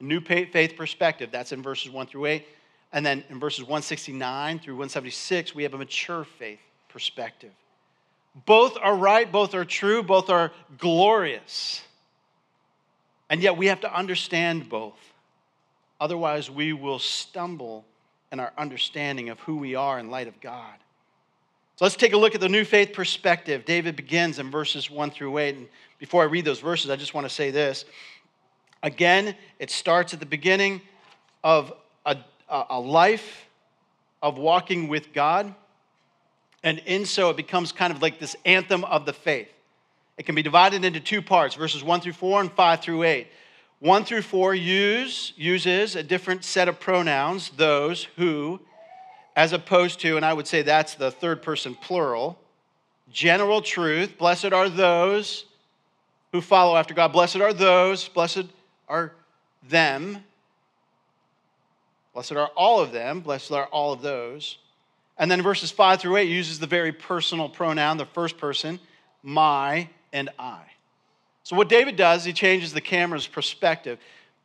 New 0.01 0.19
faith 0.19 0.73
perspective. 0.75 1.29
That's 1.31 1.53
in 1.53 1.63
verses 1.63 1.91
1 1.91 2.07
through 2.07 2.25
8. 2.25 2.45
And 2.91 3.05
then 3.05 3.23
in 3.29 3.39
verses 3.39 3.61
169 3.61 4.59
through 4.59 4.73
176, 4.73 5.55
we 5.55 5.63
have 5.63 5.73
a 5.73 5.77
mature 5.77 6.25
faith 6.25 6.59
perspective. 6.93 7.51
Both 8.45 8.77
are 8.81 8.95
right, 8.95 9.29
both 9.29 9.53
are 9.53 9.65
true, 9.65 10.01
both 10.03 10.29
are 10.29 10.51
glorious. 10.77 11.81
And 13.29 13.41
yet 13.41 13.57
we 13.57 13.67
have 13.67 13.81
to 13.81 13.93
understand 13.93 14.69
both. 14.69 14.97
Otherwise, 16.00 16.50
we 16.50 16.71
will 16.71 17.00
stumble 17.00 17.85
in 18.31 18.39
our 18.39 18.53
understanding 18.57 19.29
of 19.29 19.39
who 19.41 19.57
we 19.57 19.75
are 19.75 20.00
in 20.00 20.09
light 20.09 20.27
of 20.27 20.39
God. 20.39 20.75
So 21.75 21.85
let's 21.85 21.95
take 21.95 22.13
a 22.13 22.17
look 22.17 22.35
at 22.35 22.41
the 22.41 22.50
new 22.50 22.65
faith 22.65 22.93
perspective. 22.93 23.65
David 23.65 23.95
begins 23.95 24.38
in 24.39 24.51
verses 24.51 24.89
1 24.89 25.12
through 25.12 25.38
8. 25.38 25.55
And 25.55 25.67
before 25.97 26.21
I 26.21 26.25
read 26.25 26.45
those 26.45 26.59
verses, 26.59 26.91
I 26.91 26.95
just 26.95 27.13
want 27.13 27.25
to 27.25 27.33
say 27.33 27.51
this. 27.51 27.85
Again, 28.83 29.35
it 29.59 29.71
starts 29.71 30.13
at 30.13 30.19
the 30.19 30.25
beginning 30.25 30.81
of 31.43 31.73
a, 32.05 32.17
a 32.50 32.79
life 32.79 33.47
of 34.21 34.38
walking 34.38 34.88
with 34.88 35.13
God. 35.13 35.53
And 36.63 36.79
in 36.79 37.05
so, 37.05 37.29
it 37.29 37.38
becomes 37.38 37.72
kind 37.72 37.93
of 37.93 38.01
like 38.01 38.20
this 38.20 38.36
anthem 38.46 38.86
of 38.86 39.05
the 39.05 39.13
faith. 39.13 39.50
It 40.17 40.25
can 40.25 40.36
be 40.36 40.41
divided 40.43 40.86
into 40.86 41.00
two 41.00 41.22
parts 41.22 41.55
verses 41.55 41.84
1 41.84 42.01
through 42.01 42.13
4 42.13 42.41
and 42.41 42.51
5 42.51 42.82
through 42.82 43.03
8. 43.03 43.27
1 43.79 44.05
through 44.05 44.22
4 44.22 44.55
use, 44.55 45.34
uses 45.36 45.98
a 45.98 46.03
different 46.03 46.46
set 46.46 46.70
of 46.70 46.79
pronouns, 46.79 47.50
those 47.58 48.05
who, 48.15 48.62
as 49.36 49.51
opposed 49.51 50.00
to, 50.00 50.15
and 50.15 50.25
I 50.25 50.32
would 50.32 50.48
say 50.48 50.62
that's 50.62 50.96
the 50.96 51.12
third 51.12 51.41
person 51.41 51.75
plural, 51.75 52.39
general 53.12 53.62
truth. 53.62 54.17
Blessed 54.17 54.53
are 54.53 54.70
those 54.70 55.46
who 56.32 56.39
follow 56.39 56.77
after 56.77 56.93
God. 56.93 57.12
Blessed 57.12 57.38
are 57.38 57.51
those, 57.51 58.08
blessed 58.08 58.46
are 58.88 59.12
them. 59.67 60.24
Blessed 62.13 62.34
are 62.34 62.48
all 62.55 62.79
of 62.79 62.91
them, 62.91 63.20
blessed 63.20 63.51
are 63.51 63.65
all 63.65 63.91
of 63.91 64.01
those. 64.01 64.60
And 65.17 65.29
then 65.29 65.41
verses 65.41 65.72
5 65.72 66.01
through 66.01 66.17
8 66.17 66.29
uses 66.29 66.60
the 66.60 66.67
very 66.67 66.91
personal 66.91 67.50
pronoun, 67.50 67.98
the 67.98 68.05
first 68.05 68.38
person, 68.38 68.79
my 69.22 69.89
and 70.12 70.29
I. 70.39 70.62
So, 71.43 71.55
what 71.55 71.70
David 71.70 71.98
does, 71.98 72.24
he 72.24 72.34
changes 72.34 72.74
the 72.74 72.82
camera's 72.82 73.27
perspective, 73.27 74.00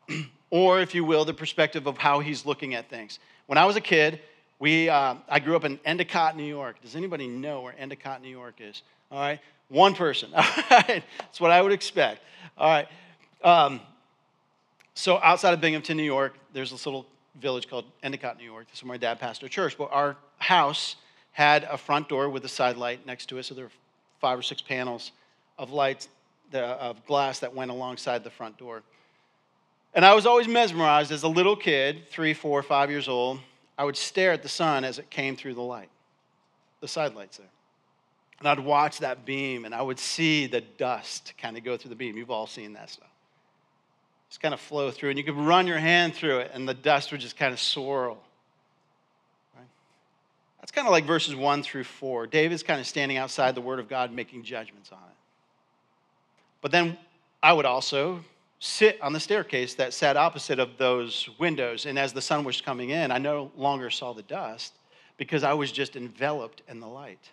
or 0.51 0.81
if 0.81 0.95
you 0.95 1.05
will, 1.05 1.25
the 1.25 1.35
perspective 1.35 1.87
of 1.87 1.97
how 1.97 2.21
he's 2.21 2.45
looking 2.45 2.75
at 2.75 2.91
things. 2.91 3.19
When 3.47 3.57
I 3.57 3.65
was 3.65 3.77
a 3.77 3.81
kid, 3.81 4.21
we, 4.59 4.89
uh, 4.89 5.15
I 5.29 5.39
grew 5.39 5.55
up 5.55 5.65
in 5.65 5.79
Endicott, 5.85 6.37
New 6.37 6.45
York. 6.45 6.83
Does 6.83 6.97
anybody 6.97 7.29
know 7.29 7.63
where 7.63 7.75
Endicott, 7.79 8.21
New 8.21 8.29
York 8.29 8.57
is? 8.59 8.83
All 9.13 9.21
right, 9.21 9.41
one 9.69 9.95
person. 9.95 10.31
All 10.35 10.43
right, 10.71 11.05
that's 11.19 11.41
what 11.41 11.53
I 11.53 11.63
would 11.63 11.73
expect. 11.73 12.21
All 12.57 12.69
right. 12.69 12.89
Um, 13.45 13.81
so, 14.95 15.21
outside 15.23 15.55
of 15.55 15.61
Binghamton, 15.61 15.97
New 15.97 16.03
York, 16.03 16.35
there's 16.53 16.73
this 16.73 16.85
little 16.85 17.07
village 17.41 17.69
called 17.69 17.85
Endicott, 18.03 18.39
New 18.39 18.45
York. 18.45 18.69
This 18.69 18.79
is 18.79 18.85
where 18.85 18.89
my 18.89 18.97
dad 18.97 19.21
pastored 19.21 19.45
a 19.45 19.49
church. 19.49 19.77
But 19.79 19.91
our 19.93 20.17
house 20.39 20.97
had 21.33 21.65
a 21.65 21.79
front 21.79 22.09
door 22.09 22.29
with 22.29 22.45
a 22.45 22.49
side 22.49 22.77
light 22.77 23.07
next 23.07 23.27
to 23.27 23.39
it, 23.39 23.45
so 23.45 23.55
there 23.55 23.65
were 23.65 23.73
five 24.21 24.39
or 24.39 24.43
six 24.43 24.61
panels 24.61 25.13
of 25.59 25.71
lights 25.71 26.09
the, 26.51 26.63
of 26.63 27.05
glass 27.07 27.41
that 27.41 27.55
went 27.55 27.71
alongside 27.71 28.25
the 28.25 28.31
front 28.31 28.59
door. 28.59 28.83
And 29.95 30.05
I 30.05 30.15
was 30.15 30.27
always 30.27 30.49
mesmerized 30.49 31.13
as 31.13 31.23
a 31.23 31.29
little 31.29 31.57
kid, 31.57 32.09
three, 32.09 32.35
four, 32.35 32.63
five 32.63 32.91
years 32.91 33.09
old. 33.09 33.41
I 33.77 33.85
would 33.85 33.97
stare 33.97 34.33
at 34.33 34.43
the 34.43 34.49
sun 34.49 34.85
as 34.85 34.99
it 34.99 35.11
came 35.11 35.37
through 35.37 35.55
the 35.55 35.63
light, 35.63 35.89
the 36.81 36.89
side 36.89 37.15
lights 37.15 37.39
there. 37.39 37.47
And 38.39 38.49
I'd 38.49 38.61
watch 38.61 38.99
that 38.99 39.25
beam 39.25 39.65
and 39.65 39.75
I 39.75 39.83
would 39.83 39.99
see 39.99 40.47
the 40.47 40.61
dust 40.61 41.35
kind 41.41 41.57
of 41.57 41.65
go 41.65 41.77
through 41.77 41.91
the 41.91 41.97
beam. 41.97 42.17
You've 42.17 42.31
all 42.31 42.47
seen 42.47 42.75
that 42.75 42.91
stuff. 42.91 43.09
Just 44.29 44.41
kind 44.41 44.53
of 44.53 44.61
flow 44.61 44.91
through, 44.91 45.11
and 45.11 45.19
you 45.19 45.25
could 45.25 45.37
run 45.37 45.67
your 45.67 45.79
hand 45.79 46.15
through 46.15 46.39
it, 46.39 46.51
and 46.53 46.69
the 46.69 46.75
dust 46.75 47.13
would 47.13 47.21
just 47.21 47.37
kind 47.37 47.53
of 47.53 47.61
swirl. 47.61 48.19
Right? 49.57 49.67
That's 50.61 50.71
kind 50.71 50.87
of 50.87 50.93
like 50.93 51.05
verses 51.05 51.35
one 51.35 51.63
through 51.63 51.85
four. 51.85 52.27
David's 52.27 52.63
kind 52.63 52.81
of 52.81 52.87
standing 52.87 53.17
outside 53.17 53.55
the 53.55 53.61
Word 53.61 53.79
of 53.79 53.89
God 53.89 54.13
making 54.13 54.43
judgments 54.43 54.93
on 54.93 54.99
it. 54.99 55.17
But 56.61 56.73
then 56.73 56.99
I 57.43 57.53
would 57.53 57.67
also 57.67 58.21
sit 58.61 59.01
on 59.01 59.13
the 59.13 59.21
staircase 59.21 59.75
that 59.75 59.95
sat 59.95 60.17
opposite 60.17 60.59
of 60.59 60.77
those 60.79 61.29
windows. 61.39 61.87
And 61.87 61.99
as 61.99 62.13
the 62.13 62.21
sun 62.21 62.45
was 62.45 62.61
coming 62.61 62.91
in, 62.91 63.11
I 63.11 63.19
no 63.19 63.51
longer 63.57 63.91
saw 63.91 64.13
the 64.13 64.23
dust 64.23 64.75
because 65.17 65.45
I 65.45 65.53
was 65.53 65.71
just 65.73 65.97
enveloped 65.97 66.63
in 66.69 66.81
the 66.81 66.87
light. 66.87 67.31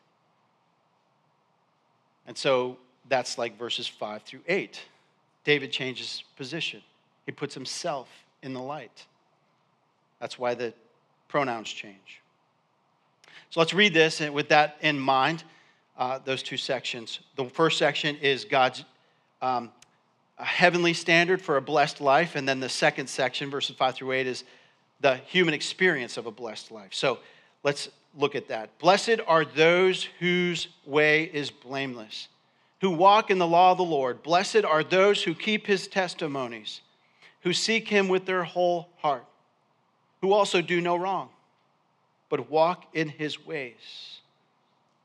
And 2.27 2.37
so 2.37 2.77
that's 3.09 3.37
like 3.37 3.57
verses 3.57 3.87
5 3.87 4.23
through 4.23 4.41
8. 4.47 4.81
David 5.45 5.71
changes 5.71 6.23
position, 6.35 6.81
he 7.25 7.31
puts 7.31 7.53
himself 7.53 8.09
in 8.43 8.53
the 8.53 8.61
light. 8.61 9.05
That's 10.19 10.37
why 10.37 10.53
the 10.53 10.73
pronouns 11.27 11.69
change. 11.69 12.21
So 13.51 13.59
let's 13.59 13.73
read 13.73 13.93
this 13.93 14.21
and 14.21 14.33
with 14.33 14.49
that 14.49 14.77
in 14.81 14.99
mind, 14.99 15.43
uh, 15.97 16.19
those 16.19 16.43
two 16.43 16.57
sections. 16.57 17.19
The 17.37 17.45
first 17.45 17.77
section 17.77 18.17
is 18.17 18.43
God's 18.43 18.83
um, 19.41 19.71
heavenly 20.37 20.93
standard 20.93 21.41
for 21.41 21.57
a 21.57 21.61
blessed 21.61 22.01
life. 22.01 22.35
And 22.35 22.47
then 22.47 22.59
the 22.59 22.69
second 22.69 23.07
section, 23.07 23.49
verses 23.49 23.75
5 23.75 23.95
through 23.95 24.11
8, 24.11 24.27
is 24.27 24.43
the 24.99 25.15
human 25.15 25.53
experience 25.53 26.17
of 26.17 26.25
a 26.25 26.31
blessed 26.31 26.71
life. 26.71 26.89
So 26.91 27.19
let's 27.63 27.89
look 28.17 28.35
at 28.35 28.47
that. 28.47 28.77
Blessed 28.79 29.19
are 29.27 29.45
those 29.45 30.07
whose 30.19 30.67
way 30.85 31.23
is 31.23 31.51
blameless, 31.51 32.27
who 32.81 32.89
walk 32.91 33.29
in 33.29 33.39
the 33.39 33.47
law 33.47 33.71
of 33.71 33.77
the 33.77 33.83
Lord. 33.83 34.21
Blessed 34.23 34.63
are 34.65 34.83
those 34.83 35.23
who 35.23 35.33
keep 35.33 35.65
his 35.67 35.87
testimonies, 35.87 36.81
who 37.41 37.53
seek 37.53 37.87
him 37.87 38.07
with 38.07 38.25
their 38.25 38.43
whole 38.43 38.89
heart, 38.97 39.25
who 40.21 40.33
also 40.33 40.61
do 40.61 40.81
no 40.81 40.95
wrong, 40.95 41.29
but 42.29 42.49
walk 42.49 42.85
in 42.93 43.09
his 43.09 43.45
ways. 43.45 44.19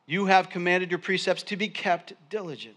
You 0.07 0.27
have 0.27 0.51
commanded 0.51 0.91
your 0.91 0.99
precepts 0.99 1.45
to 1.45 1.57
be 1.57 1.69
kept 1.69 2.13
diligently. 2.29 2.77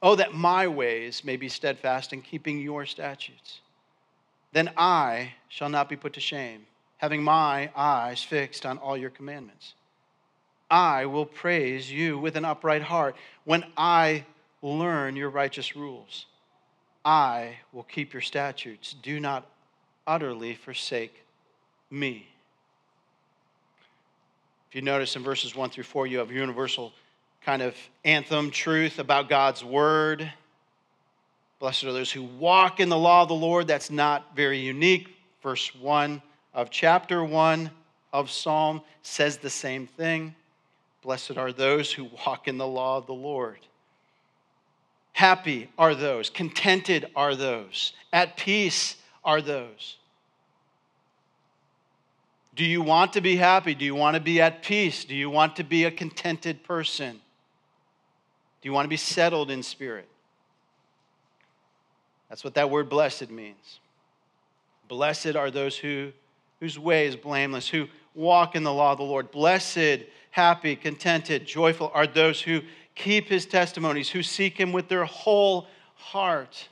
Oh, 0.00 0.14
that 0.14 0.32
my 0.32 0.68
ways 0.68 1.24
may 1.24 1.36
be 1.36 1.48
steadfast 1.48 2.12
in 2.12 2.22
keeping 2.22 2.60
your 2.60 2.86
statutes. 2.86 3.60
Then 4.52 4.70
I 4.76 5.34
shall 5.48 5.68
not 5.68 5.88
be 5.88 5.96
put 5.96 6.14
to 6.14 6.20
shame, 6.20 6.66
having 6.98 7.22
my 7.22 7.70
eyes 7.76 8.22
fixed 8.22 8.64
on 8.64 8.78
all 8.78 8.96
your 8.96 9.10
commandments. 9.10 9.74
I 10.70 11.06
will 11.06 11.26
praise 11.26 11.90
you 11.90 12.18
with 12.18 12.36
an 12.36 12.44
upright 12.44 12.82
heart 12.82 13.16
when 13.44 13.64
I 13.76 14.24
learn 14.62 15.16
your 15.16 15.30
righteous 15.30 15.74
rules. 15.76 16.26
I 17.04 17.56
will 17.72 17.84
keep 17.84 18.12
your 18.12 18.22
statutes. 18.22 18.94
Do 19.02 19.18
not 19.20 19.46
utterly 20.06 20.54
forsake 20.54 21.24
me. 21.90 22.28
If 24.68 24.74
you 24.74 24.82
notice 24.82 25.16
in 25.16 25.22
verses 25.22 25.56
1 25.56 25.70
through 25.70 25.84
4, 25.84 26.06
you 26.06 26.18
have 26.18 26.30
a 26.30 26.34
universal 26.34 26.92
kind 27.42 27.62
of 27.62 27.74
anthem 28.04 28.50
truth 28.50 28.98
about 28.98 29.30
God's 29.30 29.64
word. 29.64 30.30
Blessed 31.58 31.84
are 31.84 31.92
those 31.92 32.12
who 32.12 32.24
walk 32.24 32.78
in 32.78 32.90
the 32.90 32.98
law 32.98 33.22
of 33.22 33.28
the 33.28 33.34
Lord. 33.34 33.66
That's 33.66 33.90
not 33.90 34.36
very 34.36 34.58
unique. 34.58 35.16
Verse 35.42 35.74
1 35.74 36.20
of 36.52 36.68
chapter 36.68 37.24
1 37.24 37.70
of 38.12 38.30
Psalm 38.30 38.82
says 39.02 39.38
the 39.38 39.48
same 39.50 39.86
thing. 39.86 40.34
Blessed 41.08 41.38
are 41.38 41.52
those 41.52 41.90
who 41.90 42.10
walk 42.26 42.48
in 42.48 42.58
the 42.58 42.66
law 42.66 42.98
of 42.98 43.06
the 43.06 43.14
Lord. 43.14 43.60
Happy 45.14 45.70
are 45.78 45.94
those, 45.94 46.28
contented 46.28 47.06
are 47.16 47.34
those, 47.34 47.94
at 48.12 48.36
peace 48.36 48.94
are 49.24 49.40
those. 49.40 49.96
Do 52.54 52.62
you 52.62 52.82
want 52.82 53.14
to 53.14 53.22
be 53.22 53.36
happy? 53.36 53.74
Do 53.74 53.86
you 53.86 53.94
want 53.94 54.16
to 54.16 54.20
be 54.20 54.42
at 54.42 54.62
peace? 54.62 55.06
Do 55.06 55.14
you 55.14 55.30
want 55.30 55.56
to 55.56 55.64
be 55.64 55.84
a 55.84 55.90
contented 55.90 56.62
person? 56.62 57.12
Do 58.60 58.68
you 58.68 58.74
want 58.74 58.84
to 58.84 58.90
be 58.90 58.98
settled 58.98 59.50
in 59.50 59.62
spirit? 59.62 60.10
That's 62.28 62.44
what 62.44 62.52
that 62.52 62.68
word 62.68 62.90
blessed 62.90 63.30
means. 63.30 63.80
Blessed 64.88 65.36
are 65.36 65.50
those 65.50 65.78
who 65.78 66.12
whose 66.60 66.78
way 66.78 67.06
is 67.06 67.16
blameless, 67.16 67.68
who 67.68 67.86
walk 68.14 68.56
in 68.56 68.64
the 68.64 68.72
law 68.72 68.92
of 68.92 68.98
the 68.98 69.04
Lord. 69.04 69.30
Blessed, 69.30 70.00
happy, 70.30 70.76
contented, 70.76 71.46
joyful 71.46 71.90
are 71.94 72.06
those 72.06 72.40
who 72.40 72.60
keep 72.94 73.28
his 73.28 73.46
testimonies, 73.46 74.10
who 74.10 74.22
seek 74.22 74.58
him 74.58 74.72
with 74.72 74.88
their 74.88 75.04
whole 75.04 75.66
heart. 75.94 76.68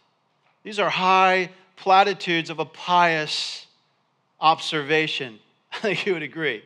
These 0.62 0.78
are 0.78 0.90
high 0.90 1.50
platitudes 1.76 2.50
of 2.50 2.58
a 2.58 2.64
pious 2.64 3.66
observation. 4.40 5.38
I 5.72 5.78
think 5.78 6.06
you 6.06 6.14
would 6.14 6.22
agree. 6.22 6.62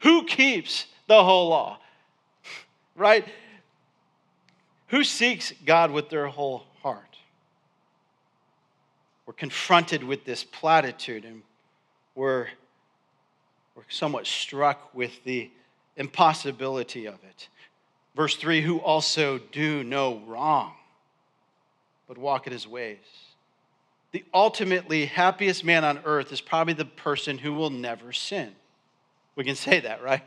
Who 0.00 0.24
keeps 0.24 0.86
the 1.06 1.22
whole 1.22 1.48
law? 1.48 1.78
Right? 2.96 3.26
Who 4.88 5.02
seeks 5.02 5.52
God 5.66 5.90
with 5.90 6.08
their 6.08 6.28
whole 6.28 6.62
heart? 6.80 7.16
We're 9.26 9.34
confronted 9.34 10.04
with 10.04 10.24
this 10.24 10.44
platitude 10.44 11.24
and 11.24 11.42
we're, 12.14 12.46
we're 13.74 13.82
somewhat 13.88 14.26
struck 14.26 14.94
with 14.94 15.24
the 15.24 15.50
impossibility 15.96 17.06
of 17.06 17.14
it. 17.24 17.48
Verse 18.14 18.36
3 18.36 18.60
who 18.60 18.78
also 18.78 19.38
do 19.38 19.82
no 19.82 20.20
wrong 20.26 20.74
but 22.06 22.18
walk 22.18 22.46
in 22.46 22.52
his 22.52 22.66
ways. 22.66 22.98
The 24.12 24.24
ultimately 24.32 25.06
happiest 25.06 25.64
man 25.64 25.84
on 25.84 26.00
earth 26.04 26.32
is 26.32 26.40
probably 26.40 26.74
the 26.74 26.84
person 26.84 27.38
who 27.38 27.52
will 27.52 27.70
never 27.70 28.12
sin. 28.12 28.54
We 29.36 29.44
can 29.44 29.56
say 29.56 29.80
that, 29.80 30.02
right? 30.02 30.22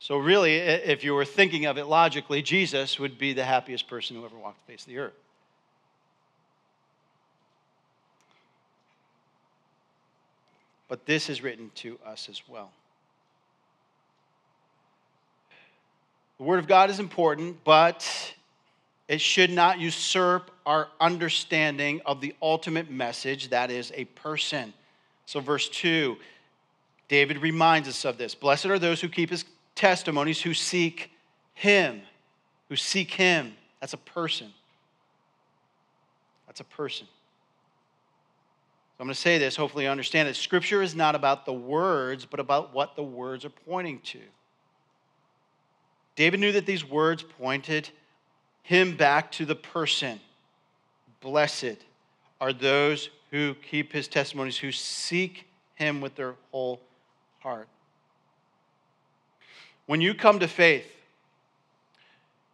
So, 0.00 0.18
really, 0.18 0.56
if 0.56 1.02
you 1.02 1.14
were 1.14 1.24
thinking 1.24 1.66
of 1.66 1.78
it 1.78 1.86
logically, 1.86 2.42
Jesus 2.42 2.98
would 2.98 3.18
be 3.18 3.32
the 3.32 3.44
happiest 3.44 3.88
person 3.88 4.16
who 4.16 4.24
ever 4.24 4.36
walked 4.36 4.64
the 4.66 4.72
face 4.72 4.82
of 4.82 4.88
the 4.88 4.98
earth. 4.98 5.14
But 10.88 11.06
this 11.06 11.28
is 11.28 11.42
written 11.42 11.70
to 11.76 11.98
us 12.04 12.28
as 12.28 12.42
well. 12.48 12.70
The 16.38 16.44
Word 16.44 16.58
of 16.58 16.66
God 16.66 16.88
is 16.88 16.98
important, 16.98 17.62
but 17.64 18.34
it 19.08 19.20
should 19.20 19.50
not 19.50 19.80
usurp 19.80 20.50
our 20.64 20.88
understanding 21.00 22.00
of 22.06 22.20
the 22.20 22.34
ultimate 22.40 22.90
message 22.90 23.48
that 23.48 23.70
is 23.70 23.92
a 23.94 24.04
person. 24.04 24.72
So, 25.26 25.40
verse 25.40 25.68
2, 25.68 26.16
David 27.08 27.38
reminds 27.38 27.88
us 27.88 28.04
of 28.04 28.18
this. 28.18 28.34
Blessed 28.34 28.66
are 28.66 28.78
those 28.78 29.00
who 29.00 29.08
keep 29.08 29.30
his 29.30 29.44
testimonies, 29.74 30.40
who 30.40 30.54
seek 30.54 31.10
him. 31.54 32.02
Who 32.68 32.76
seek 32.76 33.10
him. 33.10 33.56
That's 33.80 33.94
a 33.94 33.98
person. 33.98 34.52
That's 36.46 36.60
a 36.60 36.64
person. 36.64 37.06
I'm 39.00 39.06
going 39.06 39.14
to 39.14 39.20
say 39.20 39.38
this, 39.38 39.54
hopefully, 39.54 39.84
you 39.84 39.90
understand 39.90 40.28
it. 40.28 40.34
Scripture 40.34 40.82
is 40.82 40.96
not 40.96 41.14
about 41.14 41.46
the 41.46 41.52
words, 41.52 42.26
but 42.26 42.40
about 42.40 42.74
what 42.74 42.96
the 42.96 43.02
words 43.02 43.44
are 43.44 43.50
pointing 43.50 44.00
to. 44.00 44.20
David 46.16 46.40
knew 46.40 46.50
that 46.50 46.66
these 46.66 46.84
words 46.84 47.22
pointed 47.22 47.90
him 48.64 48.96
back 48.96 49.30
to 49.32 49.44
the 49.44 49.54
person. 49.54 50.18
Blessed 51.20 51.76
are 52.40 52.52
those 52.52 53.10
who 53.30 53.54
keep 53.70 53.92
his 53.92 54.08
testimonies, 54.08 54.58
who 54.58 54.72
seek 54.72 55.46
him 55.76 56.00
with 56.00 56.16
their 56.16 56.34
whole 56.50 56.80
heart. 57.38 57.68
When 59.86 60.00
you 60.00 60.12
come 60.12 60.40
to 60.40 60.48
faith, 60.48 60.92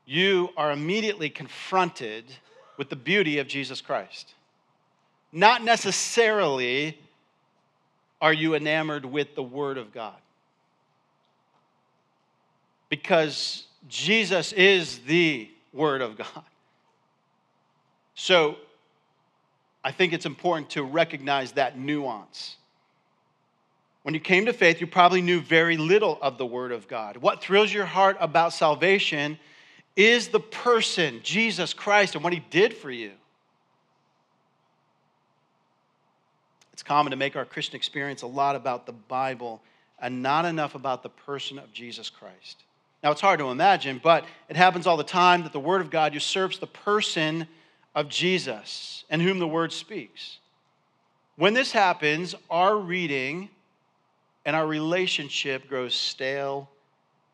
you 0.04 0.50
are 0.58 0.72
immediately 0.72 1.30
confronted 1.30 2.24
with 2.76 2.90
the 2.90 2.96
beauty 2.96 3.38
of 3.38 3.48
Jesus 3.48 3.80
Christ. 3.80 4.34
Not 5.34 5.64
necessarily 5.64 6.96
are 8.20 8.32
you 8.32 8.54
enamored 8.54 9.04
with 9.04 9.34
the 9.34 9.42
Word 9.42 9.78
of 9.78 9.92
God. 9.92 10.14
Because 12.88 13.64
Jesus 13.88 14.52
is 14.52 15.00
the 15.00 15.50
Word 15.72 16.02
of 16.02 16.16
God. 16.16 16.44
So 18.14 18.56
I 19.82 19.90
think 19.90 20.12
it's 20.12 20.24
important 20.24 20.70
to 20.70 20.84
recognize 20.84 21.50
that 21.52 21.76
nuance. 21.76 22.54
When 24.04 24.14
you 24.14 24.20
came 24.20 24.46
to 24.46 24.52
faith, 24.52 24.80
you 24.80 24.86
probably 24.86 25.20
knew 25.20 25.40
very 25.40 25.76
little 25.76 26.16
of 26.22 26.38
the 26.38 26.46
Word 26.46 26.70
of 26.70 26.86
God. 26.86 27.16
What 27.16 27.42
thrills 27.42 27.72
your 27.72 27.86
heart 27.86 28.16
about 28.20 28.52
salvation 28.52 29.36
is 29.96 30.28
the 30.28 30.38
person, 30.38 31.18
Jesus 31.24 31.74
Christ, 31.74 32.14
and 32.14 32.22
what 32.22 32.32
He 32.32 32.44
did 32.50 32.72
for 32.72 32.92
you. 32.92 33.10
Common 36.84 37.10
to 37.10 37.16
make 37.16 37.36
our 37.36 37.44
Christian 37.44 37.76
experience 37.76 38.22
a 38.22 38.26
lot 38.26 38.56
about 38.56 38.86
the 38.86 38.92
Bible 38.92 39.62
and 39.98 40.22
not 40.22 40.44
enough 40.44 40.74
about 40.74 41.02
the 41.02 41.08
person 41.08 41.58
of 41.58 41.72
Jesus 41.72 42.10
Christ. 42.10 42.62
Now, 43.02 43.10
it's 43.10 43.20
hard 43.20 43.38
to 43.40 43.50
imagine, 43.50 44.00
but 44.02 44.24
it 44.48 44.56
happens 44.56 44.86
all 44.86 44.96
the 44.96 45.04
time 45.04 45.42
that 45.42 45.52
the 45.52 45.60
Word 45.60 45.80
of 45.80 45.90
God 45.90 46.14
usurps 46.14 46.58
the 46.58 46.66
person 46.66 47.46
of 47.94 48.08
Jesus 48.08 49.04
and 49.10 49.20
whom 49.20 49.38
the 49.38 49.48
Word 49.48 49.72
speaks. 49.72 50.38
When 51.36 51.54
this 51.54 51.72
happens, 51.72 52.34
our 52.48 52.76
reading 52.76 53.50
and 54.44 54.54
our 54.54 54.66
relationship 54.66 55.68
grows 55.68 55.94
stale 55.94 56.70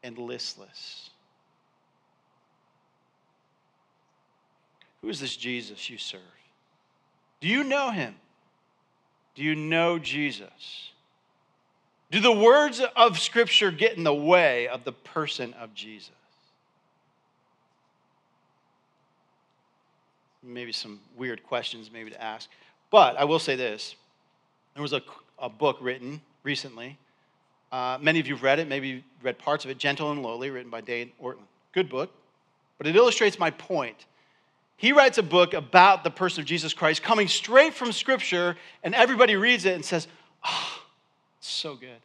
and 0.02 0.16
listless. 0.18 1.10
Who 5.02 5.08
is 5.08 5.20
this 5.20 5.36
Jesus 5.36 5.88
you 5.88 5.98
serve? 5.98 6.20
Do 7.40 7.48
you 7.48 7.64
know 7.64 7.90
him? 7.90 8.14
Do 9.34 9.42
you 9.42 9.54
know 9.54 9.98
Jesus? 9.98 10.90
Do 12.10 12.20
the 12.20 12.32
words 12.32 12.82
of 12.96 13.18
Scripture 13.18 13.70
get 13.70 13.96
in 13.96 14.04
the 14.04 14.14
way 14.14 14.66
of 14.66 14.84
the 14.84 14.92
person 14.92 15.54
of 15.54 15.74
Jesus? 15.74 16.10
Maybe 20.42 20.72
some 20.72 21.00
weird 21.16 21.42
questions, 21.44 21.90
maybe 21.92 22.10
to 22.10 22.22
ask. 22.22 22.48
But 22.90 23.16
I 23.16 23.24
will 23.24 23.38
say 23.38 23.56
this 23.56 23.94
there 24.74 24.82
was 24.82 24.92
a, 24.92 25.02
a 25.38 25.48
book 25.48 25.78
written 25.80 26.20
recently. 26.42 26.98
Uh, 27.70 27.98
many 28.00 28.18
of 28.18 28.26
you 28.26 28.34
have 28.34 28.42
read 28.42 28.58
it, 28.58 28.66
maybe 28.66 28.88
you've 28.88 29.04
read 29.22 29.38
parts 29.38 29.64
of 29.64 29.70
it, 29.70 29.78
Gentle 29.78 30.10
and 30.10 30.22
Lowly, 30.22 30.50
written 30.50 30.70
by 30.70 30.80
Dane 30.80 31.12
Ortlund. 31.22 31.46
Good 31.72 31.88
book, 31.88 32.10
but 32.78 32.88
it 32.88 32.96
illustrates 32.96 33.38
my 33.38 33.50
point. 33.50 34.06
He 34.80 34.92
writes 34.92 35.18
a 35.18 35.22
book 35.22 35.52
about 35.52 36.04
the 36.04 36.10
person 36.10 36.40
of 36.40 36.46
Jesus 36.46 36.72
Christ 36.72 37.02
coming 37.02 37.28
straight 37.28 37.74
from 37.74 37.92
Scripture, 37.92 38.56
and 38.82 38.94
everybody 38.94 39.36
reads 39.36 39.66
it 39.66 39.74
and 39.74 39.84
says, 39.84 40.08
oh, 40.42 40.82
so 41.38 41.74
good. 41.74 42.00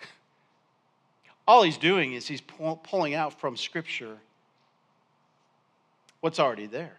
All 1.48 1.64
he's 1.64 1.76
doing 1.76 2.12
is 2.12 2.28
he's 2.28 2.40
pulling 2.40 3.14
out 3.14 3.40
from 3.40 3.56
Scripture 3.56 4.16
what's 6.20 6.38
already 6.38 6.66
there. 6.66 6.96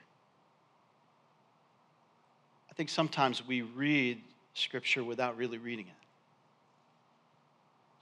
I 2.69 2.73
think 2.73 2.89
sometimes 2.89 3.47
we 3.47 3.61
read 3.61 4.21
Scripture 4.53 5.01
without 5.01 5.37
really 5.37 5.59
reading 5.59 5.85
it. 5.87 5.93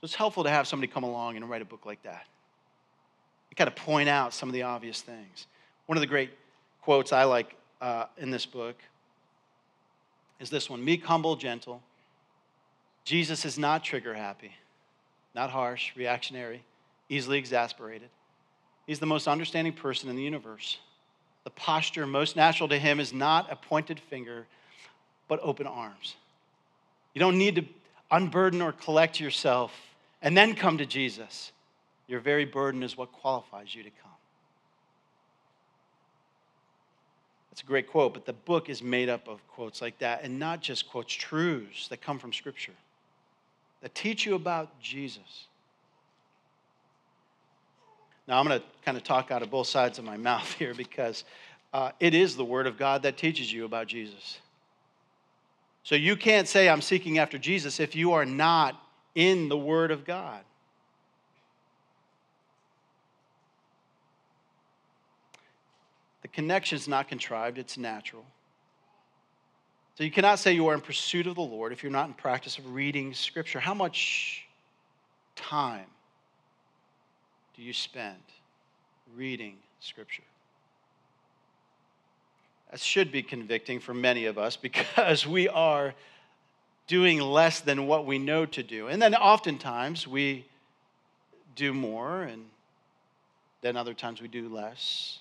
So 0.01 0.05
it's 0.05 0.15
helpful 0.15 0.45
to 0.45 0.49
have 0.49 0.67
somebody 0.67 0.91
come 0.91 1.03
along 1.03 1.35
and 1.35 1.47
write 1.47 1.61
a 1.61 1.65
book 1.65 1.85
like 1.85 2.01
that. 2.01 2.25
You 3.51 3.55
kind 3.55 3.67
of 3.67 3.75
point 3.75 4.09
out 4.09 4.33
some 4.33 4.49
of 4.49 4.53
the 4.53 4.63
obvious 4.63 5.03
things. 5.03 5.45
One 5.85 5.95
of 5.95 6.01
the 6.01 6.07
great 6.07 6.31
quotes 6.81 7.11
I 7.11 7.23
like 7.23 7.55
uh, 7.81 8.05
in 8.17 8.31
this 8.31 8.45
book 8.45 8.75
is 10.39 10.49
this 10.49 10.69
one 10.69 10.83
Meek, 10.83 11.03
humble, 11.03 11.35
gentle, 11.35 11.81
Jesus 13.03 13.45
is 13.45 13.57
not 13.57 13.83
trigger 13.83 14.13
happy, 14.13 14.51
not 15.35 15.49
harsh, 15.49 15.91
reactionary, 15.95 16.63
easily 17.09 17.37
exasperated. 17.37 18.09
He's 18.87 18.99
the 18.99 19.05
most 19.05 19.27
understanding 19.27 19.73
person 19.73 20.09
in 20.09 20.15
the 20.15 20.23
universe. 20.23 20.77
The 21.43 21.49
posture 21.51 22.05
most 22.05 22.35
natural 22.35 22.69
to 22.69 22.77
him 22.77 22.99
is 22.99 23.13
not 23.13 23.51
a 23.51 23.55
pointed 23.55 23.99
finger, 23.99 24.45
but 25.27 25.39
open 25.41 25.67
arms. 25.67 26.15
You 27.13 27.19
don't 27.19 27.37
need 27.37 27.55
to 27.55 27.65
unburden 28.11 28.61
or 28.61 28.71
collect 28.71 29.19
yourself 29.19 29.71
and 30.21 30.35
then 30.37 30.55
come 30.55 30.77
to 30.77 30.85
Jesus. 30.85 31.51
Your 32.07 32.19
very 32.19 32.45
burden 32.45 32.83
is 32.83 32.97
what 32.97 33.11
qualifies 33.11 33.73
you 33.73 33.83
to 33.83 33.89
come. 33.89 34.11
That's 37.59 37.67
a 37.67 37.71
great 37.71 37.89
quote, 37.89 38.13
but 38.13 38.25
the 38.25 38.31
book 38.31 38.69
is 38.69 38.81
made 38.81 39.09
up 39.09 39.27
of 39.27 39.45
quotes 39.49 39.81
like 39.81 39.99
that, 39.99 40.23
and 40.23 40.39
not 40.39 40.61
just 40.61 40.89
quotes, 40.89 41.13
truths 41.13 41.89
that 41.89 41.99
come 42.01 42.17
from 42.17 42.31
Scripture 42.31 42.71
that 43.81 43.93
teach 43.93 44.25
you 44.25 44.35
about 44.35 44.79
Jesus. 44.79 45.47
Now, 48.29 48.39
I'm 48.39 48.47
going 48.47 48.61
to 48.61 48.65
kind 48.85 48.95
of 48.95 49.03
talk 49.03 49.29
out 49.29 49.41
of 49.41 49.51
both 49.51 49.67
sides 49.67 49.99
of 49.99 50.05
my 50.05 50.15
mouth 50.29 50.49
here 50.53 50.73
because 50.73 51.25
uh, 51.73 51.91
it 51.99 52.13
is 52.13 52.37
the 52.37 52.45
Word 52.45 52.65
of 52.65 52.77
God 52.77 53.03
that 53.03 53.17
teaches 53.17 53.51
you 53.51 53.65
about 53.65 53.87
Jesus. 53.87 54.39
So 55.83 55.95
you 55.95 56.15
can't 56.15 56.47
say, 56.47 56.69
I'm 56.69 56.81
seeking 56.81 57.17
after 57.17 57.37
Jesus 57.37 57.81
if 57.81 57.93
you 57.93 58.13
are 58.13 58.25
not 58.25 58.81
in 59.15 59.49
the 59.49 59.57
Word 59.57 59.91
of 59.91 60.05
God. 60.05 60.45
The 66.29 66.35
connection 66.35 66.75
is 66.75 66.87
not 66.87 67.07
contrived, 67.07 67.57
it's 67.57 67.77
natural. 67.77 68.23
So 69.95 70.03
you 70.03 70.11
cannot 70.11 70.39
say 70.39 70.53
you 70.53 70.67
are 70.67 70.73
in 70.73 70.81
pursuit 70.81 71.27
of 71.27 71.35
the 71.35 71.41
Lord 71.41 71.73
if 71.73 71.83
you're 71.83 71.91
not 71.91 72.07
in 72.07 72.13
practice 72.13 72.57
of 72.57 72.73
reading 72.73 73.13
Scripture. 73.13 73.59
How 73.59 73.73
much 73.73 74.45
time 75.35 75.87
do 77.55 77.63
you 77.63 77.73
spend 77.73 78.19
reading 79.15 79.57
Scripture? 79.79 80.23
That 82.69 82.79
should 82.79 83.11
be 83.11 83.23
convicting 83.23 83.79
for 83.79 83.93
many 83.93 84.25
of 84.25 84.37
us 84.37 84.55
because 84.61 85.25
we 85.25 85.49
are 85.49 85.95
doing 86.87 87.19
less 87.19 87.59
than 87.59 87.87
what 87.87 88.05
we 88.05 88.19
know 88.19 88.45
to 88.45 88.63
do. 88.63 88.87
And 88.87 89.01
then 89.01 89.15
oftentimes 89.15 90.07
we 90.07 90.45
do 91.55 91.73
more, 91.73 92.21
and 92.21 92.45
then 93.61 93.75
other 93.75 93.93
times 93.93 94.21
we 94.21 94.27
do 94.27 94.47
less. 94.47 95.19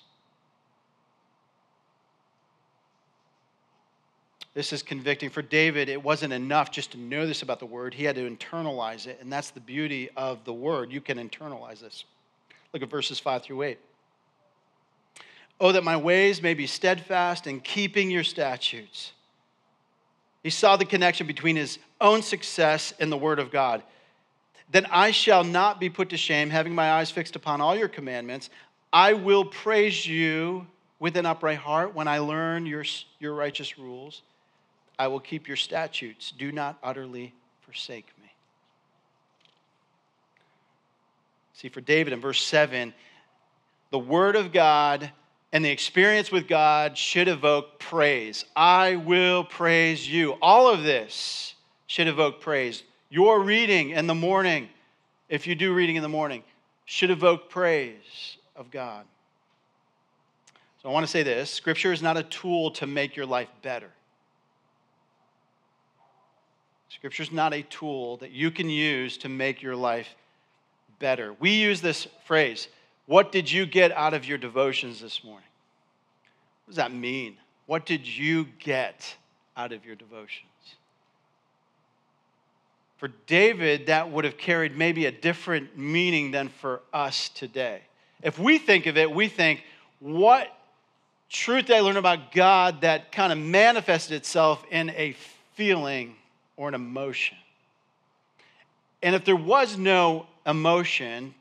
This 4.53 4.73
is 4.73 4.81
convicting. 4.81 5.29
For 5.29 5.41
David, 5.41 5.89
it 5.89 6.01
wasn't 6.01 6.33
enough 6.33 6.71
just 6.71 6.91
to 6.91 6.97
know 6.97 7.27
this 7.27 7.41
about 7.41 7.59
the 7.59 7.65
word, 7.65 7.93
he 7.93 8.03
had 8.03 8.15
to 8.15 8.29
internalize 8.29 9.07
it. 9.07 9.19
And 9.21 9.31
that's 9.31 9.51
the 9.51 9.59
beauty 9.59 10.09
of 10.17 10.43
the 10.43 10.53
word. 10.53 10.91
You 10.91 11.01
can 11.01 11.17
internalize 11.17 11.79
this. 11.79 12.05
Look 12.73 12.83
at 12.83 12.89
verses 12.89 13.19
5 13.19 13.43
through 13.43 13.63
8. 13.63 13.79
Oh, 15.61 15.71
that 15.71 15.83
my 15.83 15.97
ways 15.97 16.41
may 16.41 16.53
be 16.53 16.67
steadfast 16.67 17.45
in 17.45 17.59
keeping 17.59 18.09
your 18.09 18.23
statutes. 18.23 19.11
He 20.43 20.49
saw 20.49 20.77
the 20.77 20.85
connection 20.85 21.27
between 21.27 21.57
his 21.57 21.79
own 21.99 22.21
success 22.21 22.93
and 22.99 23.11
the 23.11 23.17
word 23.17 23.39
of 23.39 23.51
God. 23.51 23.83
Then 24.71 24.85
I 24.89 25.11
shall 25.11 25.43
not 25.43 25.79
be 25.79 25.89
put 25.89 26.09
to 26.09 26.17
shame, 26.17 26.49
having 26.49 26.73
my 26.73 26.91
eyes 26.91 27.11
fixed 27.11 27.35
upon 27.35 27.59
all 27.59 27.75
your 27.75 27.87
commandments. 27.87 28.49
I 28.93 29.13
will 29.13 29.43
praise 29.43 30.05
you 30.05 30.65
with 30.99 31.17
an 31.17 31.25
upright 31.25 31.57
heart 31.57 31.93
when 31.93 32.07
I 32.07 32.19
learn 32.19 32.65
your, 32.65 32.85
your 33.19 33.33
righteous 33.33 33.77
rules. 33.77 34.21
I 34.99 35.07
will 35.07 35.21
keep 35.21 35.47
your 35.47 35.57
statutes. 35.57 36.33
Do 36.37 36.51
not 36.51 36.77
utterly 36.83 37.33
forsake 37.61 38.07
me. 38.21 38.29
See, 41.53 41.69
for 41.69 41.79
David 41.79 42.11
in 42.11 42.19
verse 42.19 42.43
7, 42.43 42.93
the 43.91 43.99
word 43.99 44.35
of 44.35 44.51
God 44.51 45.09
and 45.51 45.63
the 45.63 45.69
experience 45.69 46.31
with 46.31 46.47
God 46.47 46.97
should 46.97 47.29
evoke 47.29 47.79
praise. 47.79 48.43
I 48.55 48.97
will 48.97 49.45
praise 49.45 50.07
you. 50.07 50.33
All 50.41 50.71
of 50.71 50.83
this 50.83 51.55
should 51.87 52.07
evoke 52.07 52.41
praise. 52.41 52.83
Your 53.09 53.41
reading 53.41 53.91
in 53.91 54.05
the 54.05 54.13
morning, 54.13 54.69
if 55.29 55.47
you 55.47 55.55
do 55.55 55.73
reading 55.73 55.95
in 55.95 56.03
the 56.03 56.09
morning, 56.09 56.43
should 56.85 57.09
evoke 57.09 57.49
praise 57.49 58.37
of 58.55 58.69
God. 58.69 59.05
So 60.83 60.89
I 60.89 60.91
want 60.91 61.05
to 61.05 61.11
say 61.11 61.23
this 61.23 61.49
Scripture 61.49 61.93
is 61.93 62.01
not 62.01 62.17
a 62.17 62.23
tool 62.23 62.71
to 62.71 62.85
make 62.85 63.15
your 63.15 63.25
life 63.25 63.49
better. 63.61 63.89
Scripture 66.89 67.23
is 67.23 67.31
not 67.31 67.53
a 67.53 67.61
tool 67.63 68.17
that 68.17 68.31
you 68.31 68.51
can 68.51 68.69
use 68.69 69.17
to 69.19 69.29
make 69.29 69.61
your 69.61 69.75
life 69.75 70.15
better. 70.97 71.33
We 71.39 71.51
use 71.51 71.81
this 71.81 72.07
phrase, 72.25 72.67
What 73.05 73.31
did 73.31 73.51
you 73.51 73.65
get 73.65 73.91
out 73.91 74.13
of 74.13 74.25
your 74.25 74.37
devotions 74.37 74.99
this 74.99 75.23
morning? 75.23 75.47
What 76.65 76.71
does 76.71 76.77
that 76.77 76.91
mean? 76.91 77.37
What 77.67 77.85
did 77.85 78.07
you 78.07 78.47
get 78.59 79.15
out 79.55 79.71
of 79.71 79.85
your 79.85 79.95
devotions? 79.95 80.45
For 82.97 83.09
David, 83.27 83.87
that 83.87 84.11
would 84.11 84.25
have 84.25 84.37
carried 84.37 84.75
maybe 84.75 85.05
a 85.05 85.11
different 85.11 85.77
meaning 85.77 86.31
than 86.31 86.49
for 86.49 86.81
us 86.91 87.29
today. 87.29 87.81
If 88.21 88.37
we 88.37 88.57
think 88.57 88.87
of 88.87 88.97
it, 88.97 89.09
we 89.09 89.29
think, 89.29 89.63
what 89.99 90.53
truth 91.29 91.67
did 91.67 91.77
I 91.77 91.79
learn 91.79 91.95
about 91.95 92.33
God 92.33 92.81
that 92.81 93.11
kind 93.11 93.31
of 93.31 93.37
manifested 93.37 94.17
itself 94.17 94.65
in 94.69 94.89
a 94.89 95.15
feeling 95.53 96.15
or 96.59 96.67
an 96.67 96.73
emotion. 96.73 97.37
And 99.01 99.15
if 99.15 99.23
there 99.23 99.35
was 99.35 99.77
no 99.77 100.27
emotion, 100.45 101.33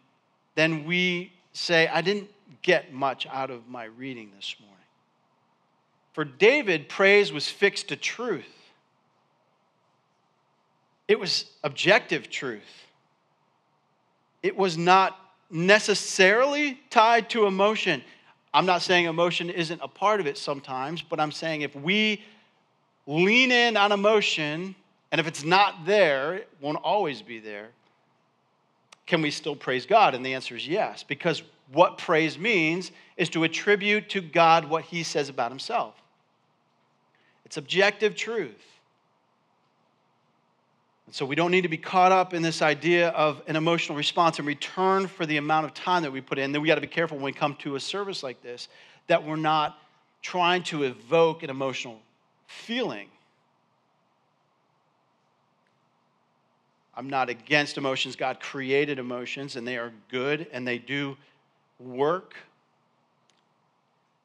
then 0.55 0.85
we 0.85 1.33
say, 1.53 1.89
I 1.89 2.03
didn't 2.03 2.31
get 2.63 2.93
much 2.93 3.27
out 3.27 3.51
of 3.51 3.69
my 3.69 3.87
reading 3.87 4.31
this 4.37 4.55
morning. 4.61 4.77
For 6.13 6.25
David, 6.25 6.89
praise 6.89 7.33
was 7.33 7.49
fixed 7.49 7.89
to 7.89 7.97
truth, 7.97 8.47
it 11.09 11.19
was 11.19 11.47
objective 11.65 12.31
truth. 12.31 12.87
It 14.41 14.57
was 14.57 14.79
not 14.79 15.19
necessarily 15.51 16.79
tied 16.91 17.29
to 17.31 17.47
emotion. 17.47 18.05
I'm 18.55 18.67
not 18.67 18.83
saying 18.83 19.07
emotion 19.07 19.51
isn't 19.51 19.81
a 19.83 19.89
part 19.89 20.21
of 20.21 20.29
it 20.29 20.39
sometimes, 20.39 21.03
but 21.03 21.19
I'm 21.19 21.33
saying 21.33 21.63
if 21.63 21.75
we 21.75 22.23
lean 23.09 23.51
in 23.51 23.77
on 23.77 23.91
emotion, 23.91 24.77
and 25.11 25.21
if 25.21 25.27
it's 25.27 25.45
not 25.45 25.87
there, 25.87 26.35
it 26.35 26.49
won't 26.61 26.79
always 26.83 27.23
be 27.23 27.39
there. 27.39 27.69
Can 29.07 29.23
we 29.23 29.31
still 29.31 29.57
praise 29.57 29.87
God? 29.87 30.15
And 30.15 30.25
the 30.25 30.35
answer 30.35 30.55
is 30.55 30.69
yes, 30.69 31.03
because 31.03 31.43
what 31.73 31.99
praise 31.99 32.39
means 32.39 32.93
is 33.17 33.29
to 33.31 33.45
attribute 33.45 34.11
to 34.11 34.21
God 34.21 34.69
what 34.69 34.85
he 34.85 35.03
says 35.03 35.29
about 35.29 35.51
himself. 35.51 35.95
It's 37.45 37.57
objective 37.57 38.15
truth. 38.15 38.65
And 41.07 41.15
so 41.15 41.25
we 41.25 41.35
don't 41.35 41.51
need 41.51 41.63
to 41.63 41.69
be 41.69 41.79
caught 41.79 42.13
up 42.13 42.35
in 42.35 42.43
this 42.43 42.61
idea 42.61 43.09
of 43.09 43.41
an 43.47 43.57
emotional 43.57 43.97
response 43.97 44.39
in 44.39 44.45
return 44.45 45.07
for 45.07 45.25
the 45.25 45.39
amount 45.39 45.65
of 45.65 45.73
time 45.73 46.03
that 46.03 46.13
we 46.13 46.21
put 46.21 46.39
in. 46.39 46.53
Then 46.53 46.61
we 46.61 46.69
got 46.69 46.75
to 46.75 46.83
be 46.83 46.87
careful 46.87 47.17
when 47.17 47.25
we 47.25 47.33
come 47.33 47.55
to 47.61 47.77
a 47.77 47.81
service 47.81 48.23
like 48.23 48.43
this 48.43 48.69
that 49.07 49.25
we're 49.25 49.37
not 49.37 49.79
trying 50.21 50.63
to 50.65 50.83
evoke 50.83 51.43
an 51.43 51.49
emotional 51.49 51.99
feeling 52.47 53.09
I'm 56.99 57.09
not 57.09 57.29
against 57.29 57.79
emotions. 57.79 58.17
God 58.17 58.41
created 58.41 58.99
emotions, 58.99 59.55
and 59.55 59.65
they 59.65 59.79
are 59.79 59.93
good 60.11 60.49
and 60.53 60.67
they 60.67 60.79
do 60.79 61.17
work 61.79 62.35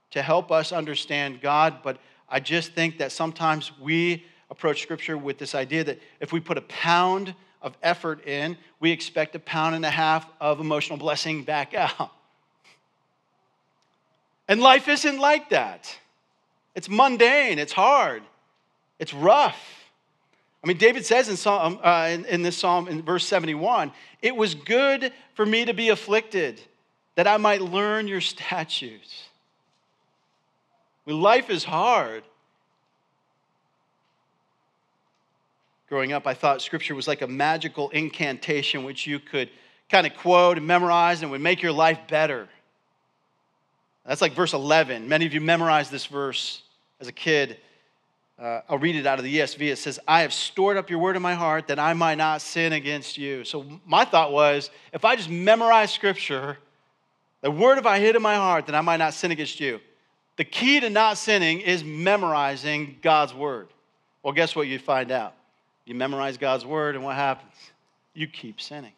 to 0.09 0.23
help 0.23 0.51
us 0.51 0.71
understand 0.71 1.39
God. 1.39 1.83
But 1.83 1.99
I 2.27 2.39
just 2.39 2.73
think 2.73 2.97
that 2.97 3.11
sometimes 3.11 3.71
we 3.79 4.25
approach 4.49 4.81
Scripture 4.81 5.15
with 5.19 5.37
this 5.37 5.53
idea 5.53 5.83
that 5.83 5.99
if 6.19 6.33
we 6.33 6.39
put 6.39 6.57
a 6.57 6.61
pound 6.61 7.35
of 7.61 7.77
effort 7.83 8.25
in, 8.25 8.57
we 8.79 8.89
expect 8.89 9.35
a 9.35 9.39
pound 9.39 9.75
and 9.75 9.85
a 9.85 9.91
half 9.91 10.27
of 10.41 10.59
emotional 10.59 10.97
blessing 10.97 11.43
back 11.43 11.73
out. 11.75 12.11
And 14.47 14.59
life 14.59 14.87
isn't 14.87 15.19
like 15.19 15.51
that. 15.51 15.95
It's 16.73 16.89
mundane, 16.89 17.59
it's 17.59 17.71
hard, 17.71 18.23
it's 18.97 19.13
rough. 19.13 19.82
I 20.63 20.67
mean, 20.67 20.77
David 20.77 21.05
says 21.05 21.27
in, 21.27 21.35
Psalm, 21.35 21.79
uh, 21.83 22.09
in, 22.11 22.25
in 22.25 22.41
this 22.41 22.57
psalm, 22.57 22.87
in 22.87 23.01
verse 23.01 23.25
71, 23.25 23.91
it 24.21 24.35
was 24.35 24.55
good 24.55 25.11
for 25.33 25.45
me 25.45 25.65
to 25.65 25.73
be 25.73 25.89
afflicted, 25.89 26.61
that 27.15 27.27
I 27.27 27.35
might 27.37 27.61
learn 27.61 28.07
your 28.07 28.21
statutes. 28.21 29.27
When 31.03 31.21
life 31.21 31.49
is 31.49 31.65
hard, 31.65 32.23
growing 35.89 36.13
up, 36.13 36.25
I 36.25 36.33
thought 36.33 36.61
scripture 36.61 36.95
was 36.95 37.09
like 37.09 37.21
a 37.21 37.27
magical 37.27 37.89
incantation 37.89 38.85
which 38.85 39.05
you 39.05 39.19
could 39.19 39.49
kind 39.89 40.07
of 40.07 40.15
quote 40.15 40.57
and 40.57 40.65
memorize 40.65 41.21
and 41.21 41.31
would 41.31 41.41
make 41.41 41.61
your 41.61 41.73
life 41.73 41.99
better. 42.07 42.47
That's 44.05 44.21
like 44.21 44.33
verse 44.33 44.53
11. 44.53 45.07
Many 45.09 45.25
of 45.25 45.33
you 45.33 45.41
memorized 45.41 45.91
this 45.91 46.05
verse 46.05 46.61
as 47.01 47.07
a 47.09 47.11
kid. 47.11 47.57
Uh, 48.39 48.61
I'll 48.67 48.79
read 48.79 48.95
it 48.95 49.05
out 49.05 49.19
of 49.19 49.25
the 49.25 49.37
ESV. 49.37 49.71
It 49.71 49.77
says, 49.77 49.99
I 50.07 50.21
have 50.21 50.33
stored 50.33 50.75
up 50.75 50.89
your 50.89 50.99
word 50.99 51.15
in 51.15 51.21
my 51.21 51.35
heart 51.35 51.67
that 51.67 51.79
I 51.79 51.93
might 51.93 52.17
not 52.17 52.41
sin 52.41 52.73
against 52.73 53.17
you. 53.17 53.43
So 53.43 53.65
my 53.85 54.05
thought 54.05 54.31
was, 54.31 54.71
if 54.91 55.05
I 55.05 55.15
just 55.15 55.29
memorize 55.29 55.91
scripture, 55.91 56.57
the 57.41 57.51
word 57.51 57.77
if 57.77 57.85
I 57.85 57.99
hid 57.99 58.15
in 58.15 58.21
my 58.21 58.35
heart 58.35 58.65
that 58.65 58.75
I 58.75 58.81
might 58.81 58.97
not 58.97 59.13
sin 59.13 59.31
against 59.31 59.59
you. 59.59 59.79
The 60.37 60.43
key 60.43 60.79
to 60.79 60.89
not 60.89 61.17
sinning 61.17 61.61
is 61.61 61.83
memorizing 61.83 62.97
God's 63.01 63.33
word. 63.33 63.67
Well, 64.23 64.33
guess 64.33 64.55
what 64.55 64.67
you 64.67 64.79
find 64.79 65.11
out? 65.11 65.35
You 65.85 65.93
memorize 65.93 66.37
God's 66.37 66.65
word, 66.65 66.95
and 66.95 67.03
what 67.03 67.15
happens? 67.15 67.53
You 68.13 68.27
keep 68.27 68.61
sinning. 68.61 68.93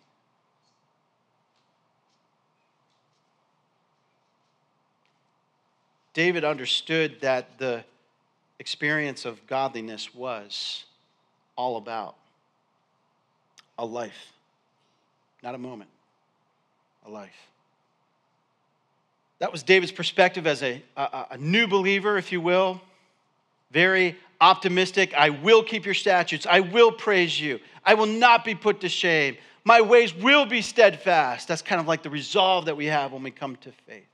David 6.13 6.45
understood 6.45 7.19
that 7.21 7.58
the 7.58 7.84
experience 8.60 9.26
of 9.26 9.46
godliness 9.48 10.13
was 10.13 10.86
all 11.56 11.78
about 11.78 12.15
a 13.78 13.86
life, 13.86 14.32
not 15.44 15.56
a 15.56 15.58
moment, 15.58 15.89
a 17.06 17.10
life. 17.10 17.36
That 19.39 19.52
was 19.52 19.63
David's 19.63 19.91
perspective 19.91 20.48
as 20.48 20.63
a, 20.63 20.82
a, 20.96 21.26
a, 21.32 21.38
new 21.38 21.68
believer, 21.68 22.18
if 22.18 22.32
you 22.32 22.39
will. 22.39 22.82
Very 23.72 24.18
optimistic. 24.39 25.13
I 25.13 25.30
will 25.30 25.62
keep 25.62 25.86
your 25.86 25.94
statutes. 25.94 26.46
I 26.50 26.62
will 26.62 26.91
praise 26.91 27.39
you. 27.39 27.60
I 27.84 27.96
will 27.96 28.06
not 28.06 28.46
be 28.46 28.56
put 28.56 28.82
to 28.82 28.89
shame. 28.89 29.36
My 29.65 29.82
ways 29.82 30.13
will 30.13 30.46
be 30.46 30.62
steadfast. 30.62 31.50
That's 31.50 31.62
kind 31.62 31.82
of 31.82 31.88
like 31.88 32.02
the 32.02 32.10
resolve 32.10 32.65
that 32.65 32.78
we 32.78 32.86
have 32.86 33.12
when 33.12 33.24
we 33.24 33.32
come 33.32 33.58
to 33.58 33.72
faith. 33.86 34.08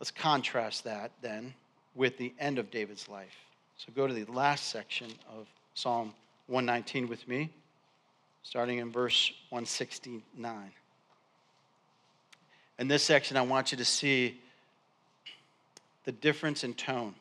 Let's 0.00 0.10
contrast 0.10 0.84
that 0.84 1.12
then 1.22 1.54
with 1.96 2.18
the 2.18 2.32
end 2.38 2.58
of 2.58 2.70
David's 2.70 3.08
life. 3.08 3.34
So 3.78 3.92
go 3.94 4.06
to 4.06 4.14
the 4.14 4.30
last 4.30 4.68
section 4.68 5.08
of 5.36 5.46
Psalm 5.74 6.12
119 6.46 7.08
with 7.08 7.26
me, 7.26 7.50
starting 8.42 8.78
in 8.78 8.92
verse 8.92 9.32
169. 9.50 10.70
In 12.78 12.88
this 12.88 13.02
section, 13.02 13.36
I 13.36 13.42
want 13.42 13.72
you 13.72 13.78
to 13.78 13.84
see 13.84 14.40
the 16.04 16.12
difference 16.12 16.62
in 16.62 16.74
tone. 16.74 17.14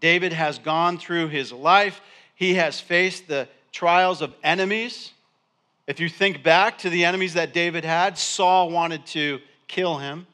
David 0.00 0.32
has 0.32 0.58
gone 0.58 0.98
through 0.98 1.28
his 1.28 1.52
life, 1.52 2.00
he 2.34 2.54
has 2.54 2.80
faced 2.80 3.28
the 3.28 3.48
trials 3.72 4.20
of 4.20 4.34
enemies. 4.42 5.12
If 5.86 6.00
you 6.00 6.08
think 6.08 6.42
back 6.42 6.78
to 6.78 6.90
the 6.90 7.04
enemies 7.04 7.34
that 7.34 7.52
David 7.52 7.84
had, 7.84 8.18
Saul 8.18 8.70
wanted 8.70 9.06
to 9.06 9.40
kill 9.68 9.98
him. 9.98 10.26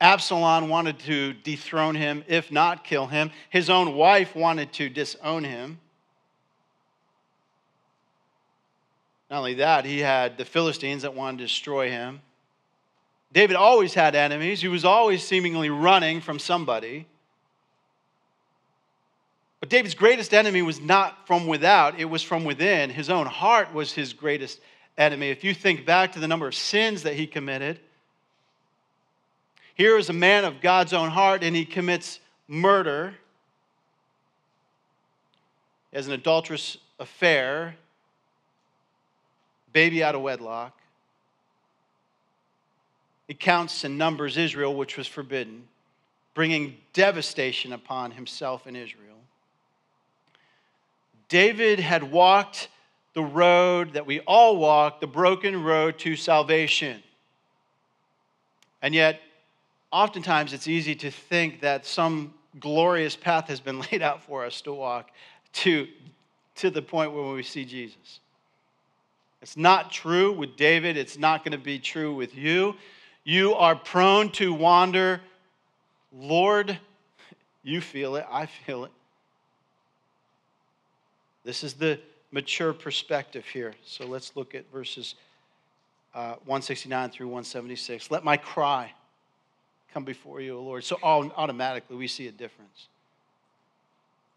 Absalom 0.00 0.68
wanted 0.68 0.98
to 1.00 1.34
dethrone 1.34 1.94
him, 1.94 2.24
if 2.26 2.50
not 2.50 2.84
kill 2.84 3.06
him. 3.06 3.30
His 3.50 3.68
own 3.68 3.94
wife 3.94 4.34
wanted 4.34 4.72
to 4.74 4.88
disown 4.88 5.44
him. 5.44 5.78
Not 9.30 9.38
only 9.38 9.54
that, 9.54 9.84
he 9.84 9.98
had 10.00 10.38
the 10.38 10.44
Philistines 10.44 11.02
that 11.02 11.14
wanted 11.14 11.38
to 11.38 11.44
destroy 11.44 11.90
him. 11.90 12.20
David 13.32 13.56
always 13.56 13.94
had 13.94 14.14
enemies. 14.14 14.60
He 14.60 14.68
was 14.68 14.84
always 14.84 15.22
seemingly 15.22 15.70
running 15.70 16.20
from 16.20 16.38
somebody. 16.38 17.06
But 19.60 19.68
David's 19.68 19.94
greatest 19.94 20.32
enemy 20.32 20.62
was 20.62 20.80
not 20.80 21.26
from 21.26 21.46
without, 21.46 22.00
it 22.00 22.06
was 22.06 22.22
from 22.22 22.44
within. 22.44 22.90
His 22.90 23.10
own 23.10 23.26
heart 23.26 23.74
was 23.74 23.92
his 23.92 24.14
greatest 24.14 24.58
enemy. 24.96 25.28
If 25.28 25.44
you 25.44 25.52
think 25.54 25.84
back 25.84 26.12
to 26.12 26.18
the 26.18 26.26
number 26.26 26.48
of 26.48 26.54
sins 26.54 27.02
that 27.02 27.14
he 27.14 27.26
committed, 27.26 27.78
here 29.80 29.96
is 29.96 30.10
a 30.10 30.12
man 30.12 30.44
of 30.44 30.60
God's 30.60 30.92
own 30.92 31.08
heart, 31.08 31.42
and 31.42 31.56
he 31.56 31.64
commits 31.64 32.20
murder. 32.46 33.14
Has 35.90 36.06
an 36.06 36.12
adulterous 36.12 36.76
affair, 36.98 37.76
baby 39.72 40.04
out 40.04 40.14
of 40.14 40.20
wedlock. 40.20 40.78
He 43.26 43.32
counts 43.32 43.82
and 43.84 43.96
numbers 43.96 44.36
Israel, 44.36 44.74
which 44.74 44.98
was 44.98 45.06
forbidden, 45.06 45.66
bringing 46.34 46.76
devastation 46.92 47.72
upon 47.72 48.10
himself 48.10 48.66
and 48.66 48.76
Israel. 48.76 49.16
David 51.30 51.80
had 51.80 52.02
walked 52.02 52.68
the 53.14 53.22
road 53.22 53.94
that 53.94 54.04
we 54.04 54.20
all 54.26 54.58
walk, 54.58 55.00
the 55.00 55.06
broken 55.06 55.64
road 55.64 55.98
to 56.00 56.16
salvation. 56.16 57.02
And 58.82 58.94
yet, 58.94 59.20
oftentimes 59.92 60.52
it's 60.52 60.68
easy 60.68 60.94
to 60.96 61.10
think 61.10 61.60
that 61.60 61.86
some 61.86 62.34
glorious 62.58 63.16
path 63.16 63.48
has 63.48 63.60
been 63.60 63.80
laid 63.92 64.02
out 64.02 64.22
for 64.22 64.44
us 64.44 64.60
to 64.62 64.72
walk 64.72 65.10
to, 65.52 65.86
to 66.56 66.70
the 66.70 66.82
point 66.82 67.12
where 67.12 67.32
we 67.32 67.42
see 67.42 67.64
Jesus. 67.64 68.20
It's 69.42 69.56
not 69.56 69.90
true 69.90 70.32
with 70.32 70.56
David, 70.56 70.96
it's 70.96 71.18
not 71.18 71.44
going 71.44 71.52
to 71.52 71.58
be 71.58 71.78
true 71.78 72.14
with 72.14 72.36
you. 72.36 72.74
You 73.24 73.54
are 73.54 73.74
prone 73.74 74.30
to 74.32 74.52
wander. 74.52 75.20
Lord, 76.12 76.78
you 77.62 77.80
feel 77.80 78.16
it, 78.16 78.26
I 78.30 78.46
feel 78.46 78.84
it. 78.84 78.90
This 81.44 81.64
is 81.64 81.74
the 81.74 81.98
mature 82.32 82.72
perspective 82.72 83.46
here. 83.46 83.74
So 83.84 84.06
let's 84.06 84.36
look 84.36 84.54
at 84.54 84.70
verses 84.70 85.14
uh, 86.14 86.34
169 86.44 87.10
through 87.10 87.28
176. 87.28 88.10
Let 88.10 88.24
my 88.24 88.36
cry 88.36 88.92
come 89.92 90.04
before 90.04 90.40
you, 90.40 90.56
O 90.56 90.62
Lord. 90.62 90.84
So 90.84 90.98
automatically 91.02 91.96
we 91.96 92.08
see 92.08 92.28
a 92.28 92.32
difference. 92.32 92.88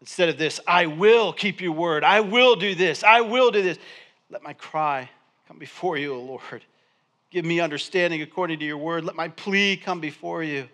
Instead 0.00 0.28
of 0.28 0.36
this, 0.36 0.60
I 0.66 0.86
will 0.86 1.32
keep 1.32 1.60
your 1.60 1.72
word, 1.72 2.04
I 2.04 2.20
will 2.20 2.56
do 2.56 2.74
this, 2.74 3.02
I 3.02 3.22
will 3.22 3.50
do 3.50 3.62
this. 3.62 3.78
Let 4.30 4.42
my 4.42 4.52
cry 4.52 5.08
come 5.48 5.58
before 5.58 5.96
you, 5.96 6.14
O 6.14 6.20
Lord. 6.20 6.64
Give 7.30 7.44
me 7.44 7.60
understanding 7.60 8.22
according 8.22 8.58
to 8.60 8.64
your 8.64 8.78
word. 8.78 9.04
Let 9.04 9.16
my 9.16 9.28
plea 9.28 9.76
come 9.76 10.00
before 10.00 10.42
you. 10.44 10.68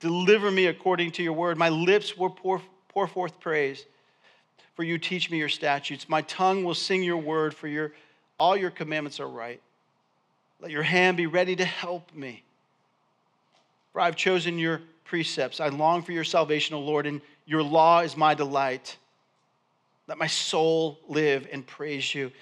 Deliver 0.00 0.50
me 0.50 0.66
according 0.66 1.12
to 1.12 1.22
your 1.22 1.32
word. 1.32 1.58
My 1.58 1.68
lips 1.68 2.16
will 2.16 2.30
pour, 2.30 2.60
pour 2.88 3.06
forth 3.06 3.38
praise. 3.38 3.84
For 4.74 4.82
you 4.82 4.98
teach 4.98 5.30
me 5.30 5.38
your 5.38 5.48
statutes. 5.48 6.08
My 6.08 6.22
tongue 6.22 6.64
will 6.64 6.74
sing 6.74 7.02
your 7.02 7.18
word, 7.18 7.54
for 7.54 7.68
your, 7.68 7.92
all 8.38 8.56
your 8.56 8.70
commandments 8.70 9.20
are 9.20 9.28
right. 9.28 9.60
Let 10.60 10.70
your 10.70 10.82
hand 10.82 11.16
be 11.16 11.26
ready 11.26 11.54
to 11.56 11.64
help 11.64 12.12
me. 12.14 12.42
For 13.92 14.00
I've 14.00 14.16
chosen 14.16 14.58
your 14.58 14.82
precepts. 15.04 15.60
I 15.60 15.68
long 15.68 16.02
for 16.02 16.12
your 16.12 16.24
salvation, 16.24 16.74
O 16.74 16.80
Lord, 16.80 17.06
and 17.06 17.20
your 17.46 17.62
law 17.62 18.00
is 18.00 18.16
my 18.16 18.34
delight. 18.34 18.96
Let 20.06 20.18
my 20.18 20.28
soul 20.28 20.98
live 21.08 21.48
and 21.52 21.66
praise 21.66 22.14
you, 22.14 22.32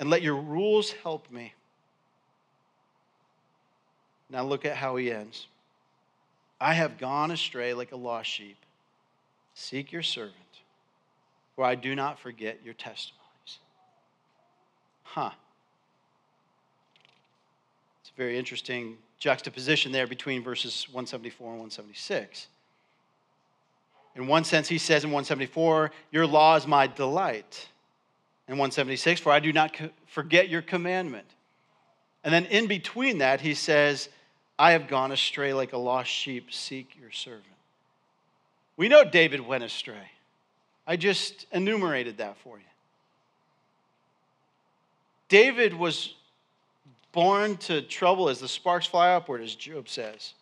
and 0.00 0.10
let 0.10 0.22
your 0.22 0.36
rules 0.36 0.92
help 0.92 1.30
me. 1.30 1.54
Now 4.30 4.42
look 4.44 4.64
at 4.64 4.76
how 4.76 4.96
he 4.96 5.12
ends. 5.12 5.46
I 6.60 6.74
have 6.74 6.98
gone 6.98 7.30
astray 7.30 7.74
like 7.74 7.92
a 7.92 7.96
lost 7.96 8.30
sheep. 8.30 8.56
Seek 9.54 9.92
your 9.92 10.02
servant, 10.02 10.34
for 11.54 11.64
I 11.64 11.74
do 11.74 11.94
not 11.94 12.18
forget 12.18 12.58
your 12.64 12.74
testimonies. 12.74 13.58
Huh. 15.02 15.30
It's 18.00 18.12
very 18.16 18.38
interesting 18.38 18.96
juxtaposition 19.24 19.90
there 19.90 20.06
between 20.06 20.42
verses 20.42 20.86
174 20.90 21.46
and 21.46 21.58
176. 21.60 22.46
In 24.16 24.26
one 24.26 24.44
sense, 24.44 24.68
he 24.68 24.76
says 24.76 25.02
in 25.02 25.08
174, 25.08 25.92
Your 26.12 26.26
law 26.26 26.56
is 26.56 26.66
my 26.66 26.86
delight. 26.86 27.66
In 28.48 28.58
176, 28.58 29.22
For 29.22 29.32
I 29.32 29.40
do 29.40 29.50
not 29.50 29.74
forget 30.06 30.50
your 30.50 30.60
commandment. 30.60 31.24
And 32.22 32.34
then 32.34 32.44
in 32.44 32.66
between 32.66 33.18
that, 33.18 33.40
he 33.40 33.54
says, 33.54 34.10
I 34.58 34.72
have 34.72 34.88
gone 34.88 35.10
astray 35.10 35.54
like 35.54 35.72
a 35.72 35.78
lost 35.78 36.10
sheep, 36.10 36.52
seek 36.52 36.94
your 37.00 37.10
servant. 37.10 37.46
We 38.76 38.88
know 38.88 39.04
David 39.04 39.40
went 39.40 39.64
astray. 39.64 40.10
I 40.86 40.96
just 40.96 41.46
enumerated 41.50 42.18
that 42.18 42.36
for 42.36 42.58
you. 42.58 42.64
David 45.30 45.72
was 45.72 46.12
born 47.14 47.56
to 47.56 47.80
trouble 47.80 48.28
as 48.28 48.40
the 48.40 48.48
sparks 48.48 48.86
fly 48.86 49.14
upward, 49.14 49.40
as 49.40 49.54
Job 49.54 49.88
says. 49.88 50.34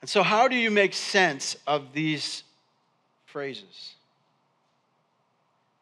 And 0.00 0.10
so, 0.10 0.22
how 0.22 0.48
do 0.48 0.56
you 0.56 0.70
make 0.70 0.94
sense 0.94 1.56
of 1.66 1.92
these 1.92 2.42
phrases? 3.26 3.94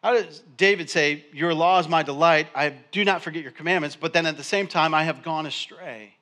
How 0.02 0.14
does 0.14 0.42
David 0.56 0.90
say, 0.90 1.24
Your 1.32 1.54
law 1.54 1.78
is 1.78 1.88
my 1.88 2.02
delight, 2.02 2.48
I 2.54 2.70
do 2.90 3.04
not 3.04 3.22
forget 3.22 3.42
your 3.42 3.52
commandments, 3.52 3.96
but 3.96 4.12
then 4.12 4.26
at 4.26 4.36
the 4.36 4.44
same 4.44 4.66
time, 4.66 4.92
I 4.92 5.04
have 5.04 5.22
gone 5.22 5.46
astray? 5.46 6.14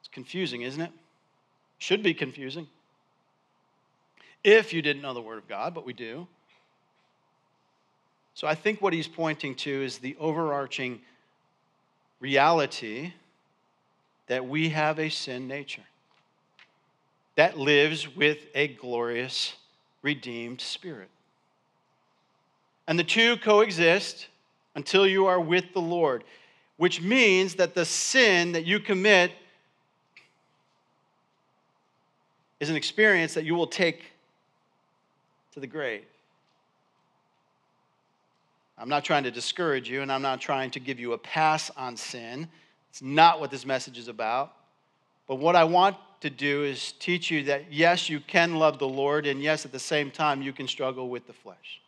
It's 0.00 0.08
confusing, 0.08 0.62
isn't 0.62 0.80
it? 0.80 0.92
Should 1.78 2.02
be 2.02 2.14
confusing. 2.14 2.68
If 4.44 4.72
you 4.72 4.82
didn't 4.82 5.02
know 5.02 5.14
the 5.14 5.20
Word 5.20 5.38
of 5.38 5.48
God, 5.48 5.74
but 5.74 5.84
we 5.84 5.92
do. 5.92 6.28
So 8.38 8.46
I 8.46 8.54
think 8.54 8.80
what 8.80 8.92
he's 8.92 9.08
pointing 9.08 9.56
to 9.56 9.82
is 9.82 9.98
the 9.98 10.16
overarching 10.20 11.00
reality 12.20 13.12
that 14.28 14.46
we 14.46 14.68
have 14.68 15.00
a 15.00 15.08
sin 15.08 15.48
nature 15.48 15.82
that 17.34 17.58
lives 17.58 18.14
with 18.14 18.38
a 18.54 18.68
glorious, 18.68 19.54
redeemed 20.02 20.60
spirit. 20.60 21.08
And 22.86 22.96
the 22.96 23.02
two 23.02 23.38
coexist 23.38 24.28
until 24.76 25.04
you 25.04 25.26
are 25.26 25.40
with 25.40 25.72
the 25.72 25.80
Lord, 25.80 26.22
which 26.76 27.02
means 27.02 27.56
that 27.56 27.74
the 27.74 27.84
sin 27.84 28.52
that 28.52 28.64
you 28.64 28.78
commit 28.78 29.32
is 32.60 32.70
an 32.70 32.76
experience 32.76 33.34
that 33.34 33.44
you 33.44 33.56
will 33.56 33.66
take 33.66 34.12
to 35.54 35.58
the 35.58 35.66
grave. 35.66 36.04
I'm 38.78 38.88
not 38.88 39.04
trying 39.04 39.24
to 39.24 39.30
discourage 39.30 39.90
you, 39.90 40.02
and 40.02 40.12
I'm 40.12 40.22
not 40.22 40.40
trying 40.40 40.70
to 40.72 40.80
give 40.80 41.00
you 41.00 41.12
a 41.12 41.18
pass 41.18 41.70
on 41.76 41.96
sin. 41.96 42.48
It's 42.90 43.02
not 43.02 43.40
what 43.40 43.50
this 43.50 43.66
message 43.66 43.98
is 43.98 44.08
about. 44.08 44.52
But 45.26 45.36
what 45.36 45.56
I 45.56 45.64
want 45.64 45.96
to 46.20 46.30
do 46.30 46.64
is 46.64 46.92
teach 46.92 47.30
you 47.30 47.44
that 47.44 47.72
yes, 47.72 48.08
you 48.08 48.20
can 48.20 48.56
love 48.56 48.78
the 48.78 48.88
Lord, 48.88 49.26
and 49.26 49.42
yes, 49.42 49.64
at 49.64 49.72
the 49.72 49.78
same 49.78 50.10
time, 50.10 50.42
you 50.42 50.52
can 50.52 50.68
struggle 50.68 51.08
with 51.08 51.26
the 51.26 51.32
flesh. 51.32 51.80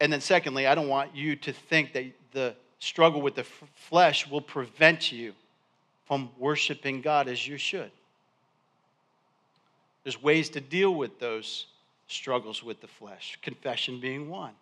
And 0.00 0.12
then, 0.12 0.20
secondly, 0.20 0.66
I 0.66 0.74
don't 0.74 0.88
want 0.88 1.14
you 1.14 1.36
to 1.36 1.52
think 1.52 1.92
that 1.92 2.04
the 2.32 2.54
struggle 2.78 3.20
with 3.20 3.34
the 3.34 3.44
flesh 3.74 4.28
will 4.28 4.40
prevent 4.40 5.10
you 5.10 5.34
from 6.06 6.30
worshiping 6.38 7.00
God 7.00 7.28
as 7.28 7.46
you 7.46 7.56
should. 7.56 7.90
There's 10.04 10.22
ways 10.22 10.48
to 10.50 10.60
deal 10.60 10.94
with 10.94 11.18
those 11.18 11.66
struggles 12.08 12.62
with 12.62 12.80
the 12.80 12.88
flesh, 12.88 13.38
confession 13.42 14.00
being 14.00 14.28
one. 14.28 14.52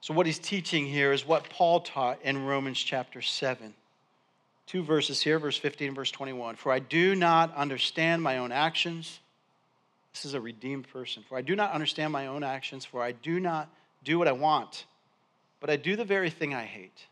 So 0.00 0.14
what 0.14 0.26
he's 0.26 0.38
teaching 0.38 0.86
here 0.86 1.12
is 1.12 1.26
what 1.26 1.50
Paul 1.50 1.80
taught 1.80 2.20
in 2.22 2.46
Romans 2.46 2.78
chapter 2.78 3.20
7. 3.20 3.74
Two 4.66 4.82
verses 4.82 5.20
here, 5.20 5.38
verse 5.38 5.58
15 5.58 5.88
and 5.88 5.96
verse 5.96 6.10
21. 6.10 6.56
For 6.56 6.72
I 6.72 6.78
do 6.78 7.14
not 7.14 7.54
understand 7.54 8.22
my 8.22 8.38
own 8.38 8.52
actions. 8.52 9.18
This 10.14 10.24
is 10.24 10.34
a 10.34 10.40
redeemed 10.40 10.88
person. 10.88 11.22
For 11.28 11.36
I 11.36 11.42
do 11.42 11.54
not 11.54 11.72
understand 11.72 12.12
my 12.12 12.28
own 12.28 12.42
actions, 12.42 12.84
for 12.84 13.02
I 13.02 13.12
do 13.12 13.40
not 13.40 13.68
do 14.04 14.18
what 14.18 14.28
I 14.28 14.32
want, 14.32 14.86
but 15.60 15.70
I 15.70 15.76
do 15.76 15.96
the 15.96 16.04
very 16.04 16.30
thing 16.30 16.54
I 16.54 16.64
hate. 16.64 17.06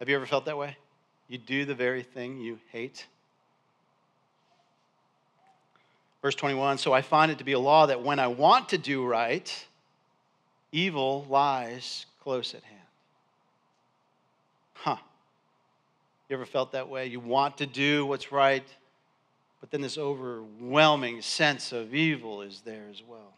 Have 0.00 0.08
you 0.08 0.16
ever 0.16 0.26
felt 0.26 0.46
that 0.46 0.58
way? 0.58 0.76
You 1.28 1.38
do 1.38 1.64
the 1.64 1.74
very 1.74 2.02
thing 2.02 2.40
you 2.40 2.58
hate? 2.72 3.06
Verse 6.22 6.34
21 6.34 6.78
So 6.78 6.92
I 6.92 7.02
find 7.02 7.30
it 7.30 7.38
to 7.38 7.44
be 7.44 7.52
a 7.52 7.58
law 7.58 7.86
that 7.86 8.02
when 8.02 8.18
I 8.18 8.28
want 8.28 8.70
to 8.70 8.78
do 8.78 9.04
right, 9.04 9.66
evil 10.72 11.26
lies 11.28 12.06
close 12.22 12.54
at 12.54 12.62
hand. 12.62 12.80
Huh. 14.74 14.96
You 16.28 16.36
ever 16.36 16.46
felt 16.46 16.72
that 16.72 16.88
way? 16.88 17.06
You 17.06 17.20
want 17.20 17.58
to 17.58 17.66
do 17.66 18.06
what's 18.06 18.30
right, 18.30 18.64
but 19.60 19.70
then 19.70 19.80
this 19.80 19.98
overwhelming 19.98 21.22
sense 21.22 21.72
of 21.72 21.94
evil 21.94 22.42
is 22.42 22.62
there 22.64 22.86
as 22.90 23.02
well. 23.06 23.34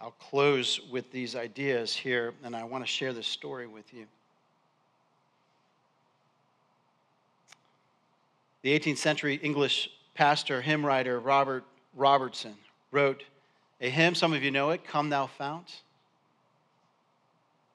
I'll 0.00 0.12
close 0.12 0.80
with 0.90 1.12
these 1.12 1.36
ideas 1.36 1.94
here, 1.94 2.34
and 2.42 2.56
I 2.56 2.64
want 2.64 2.82
to 2.82 2.88
share 2.88 3.12
this 3.12 3.26
story 3.26 3.68
with 3.68 3.92
you. 3.94 4.06
The 8.62 8.78
18th 8.78 8.98
century 8.98 9.40
English 9.42 9.90
pastor, 10.14 10.60
hymn 10.62 10.86
writer 10.86 11.18
Robert 11.18 11.64
Robertson 11.94 12.54
wrote 12.90 13.24
a 13.80 13.90
hymn, 13.90 14.14
some 14.14 14.32
of 14.32 14.42
you 14.42 14.50
know 14.50 14.70
it, 14.70 14.84
Come 14.84 15.10
Thou 15.10 15.26
Fount. 15.26 15.82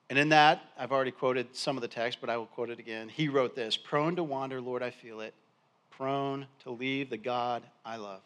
And 0.09 0.17
in 0.17 0.29
that, 0.29 0.61
I've 0.79 0.93
already 0.93 1.11
quoted 1.11 1.53
some 1.53 1.75
of 1.75 1.81
the 1.81 1.87
text, 1.89 2.19
but 2.21 2.29
I 2.29 2.37
will 2.37 2.45
quote 2.45 2.69
it 2.69 2.79
again. 2.79 3.09
He 3.09 3.27
wrote 3.27 3.55
this 3.55 3.75
Prone 3.75 4.15
to 4.15 4.23
wander, 4.23 4.61
Lord, 4.61 4.81
I 4.81 4.91
feel 4.91 5.19
it, 5.19 5.33
prone 5.91 6.47
to 6.63 6.69
leave 6.69 7.09
the 7.09 7.17
God 7.17 7.63
I 7.85 7.97
love. 7.97 8.21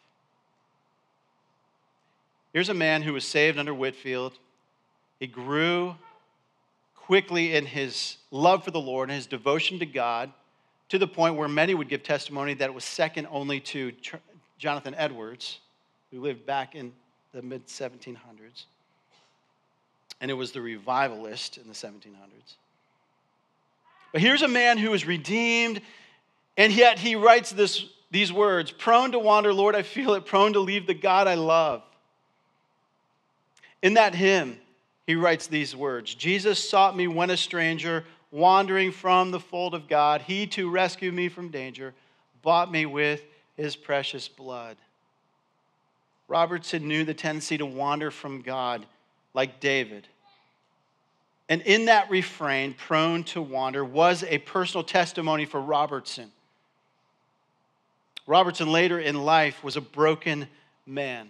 Here's 2.52 2.68
a 2.68 2.74
man 2.74 3.02
who 3.02 3.14
was 3.14 3.24
saved 3.24 3.58
under 3.58 3.74
Whitefield. 3.74 4.34
He 5.18 5.26
grew 5.26 5.96
quickly 6.94 7.54
in 7.56 7.66
his 7.66 8.18
love 8.30 8.62
for 8.62 8.70
the 8.70 8.80
Lord 8.80 9.08
and 9.08 9.16
his 9.16 9.26
devotion 9.26 9.80
to 9.80 9.86
God 9.86 10.30
to 10.92 10.98
the 10.98 11.06
point 11.06 11.36
where 11.36 11.48
many 11.48 11.72
would 11.72 11.88
give 11.88 12.02
testimony 12.02 12.52
that 12.52 12.68
it 12.68 12.74
was 12.74 12.84
second 12.84 13.26
only 13.30 13.58
to 13.58 13.94
Jonathan 14.58 14.94
Edwards, 14.98 15.58
who 16.10 16.20
lived 16.20 16.44
back 16.44 16.74
in 16.74 16.92
the 17.32 17.40
mid 17.40 17.66
1700s. 17.66 18.18
And 20.20 20.30
it 20.30 20.34
was 20.34 20.52
the 20.52 20.60
revivalist 20.60 21.56
in 21.56 21.66
the 21.66 21.72
1700s. 21.72 22.56
But 24.12 24.20
here's 24.20 24.42
a 24.42 24.48
man 24.48 24.76
who 24.76 24.90
was 24.90 25.06
redeemed, 25.06 25.80
and 26.58 26.70
yet 26.70 26.98
he 26.98 27.16
writes 27.16 27.52
this, 27.52 27.86
these 28.10 28.30
words 28.30 28.70
Prone 28.70 29.12
to 29.12 29.18
wander, 29.18 29.54
Lord, 29.54 29.74
I 29.74 29.80
feel 29.80 30.12
it, 30.12 30.26
prone 30.26 30.52
to 30.52 30.60
leave 30.60 30.86
the 30.86 30.92
God 30.92 31.26
I 31.26 31.36
love. 31.36 31.82
In 33.80 33.94
that 33.94 34.14
hymn, 34.14 34.58
he 35.06 35.14
writes 35.14 35.46
these 35.46 35.74
words 35.74 36.14
Jesus 36.14 36.58
sought 36.68 36.94
me 36.94 37.08
when 37.08 37.30
a 37.30 37.36
stranger, 37.38 38.04
wandering 38.32 38.90
from 38.90 39.30
the 39.30 39.38
fold 39.38 39.74
of 39.74 39.86
God. 39.86 40.22
He 40.22 40.48
to 40.48 40.68
rescue 40.68 41.12
me 41.12 41.28
from 41.28 41.50
danger 41.50 41.94
bought 42.42 42.72
me 42.72 42.86
with 42.86 43.22
his 43.56 43.76
precious 43.76 44.26
blood. 44.26 44.76
Robertson 46.26 46.88
knew 46.88 47.04
the 47.04 47.14
tendency 47.14 47.58
to 47.58 47.66
wander 47.66 48.10
from 48.10 48.42
God 48.42 48.84
like 49.34 49.60
David. 49.60 50.08
And 51.48 51.60
in 51.62 51.84
that 51.84 52.10
refrain, 52.10 52.74
prone 52.74 53.24
to 53.24 53.42
wander, 53.42 53.84
was 53.84 54.24
a 54.24 54.38
personal 54.38 54.82
testimony 54.82 55.44
for 55.44 55.60
Robertson. 55.60 56.32
Robertson 58.26 58.70
later 58.70 58.98
in 58.98 59.22
life 59.22 59.62
was 59.62 59.76
a 59.76 59.80
broken 59.80 60.48
man. 60.86 61.28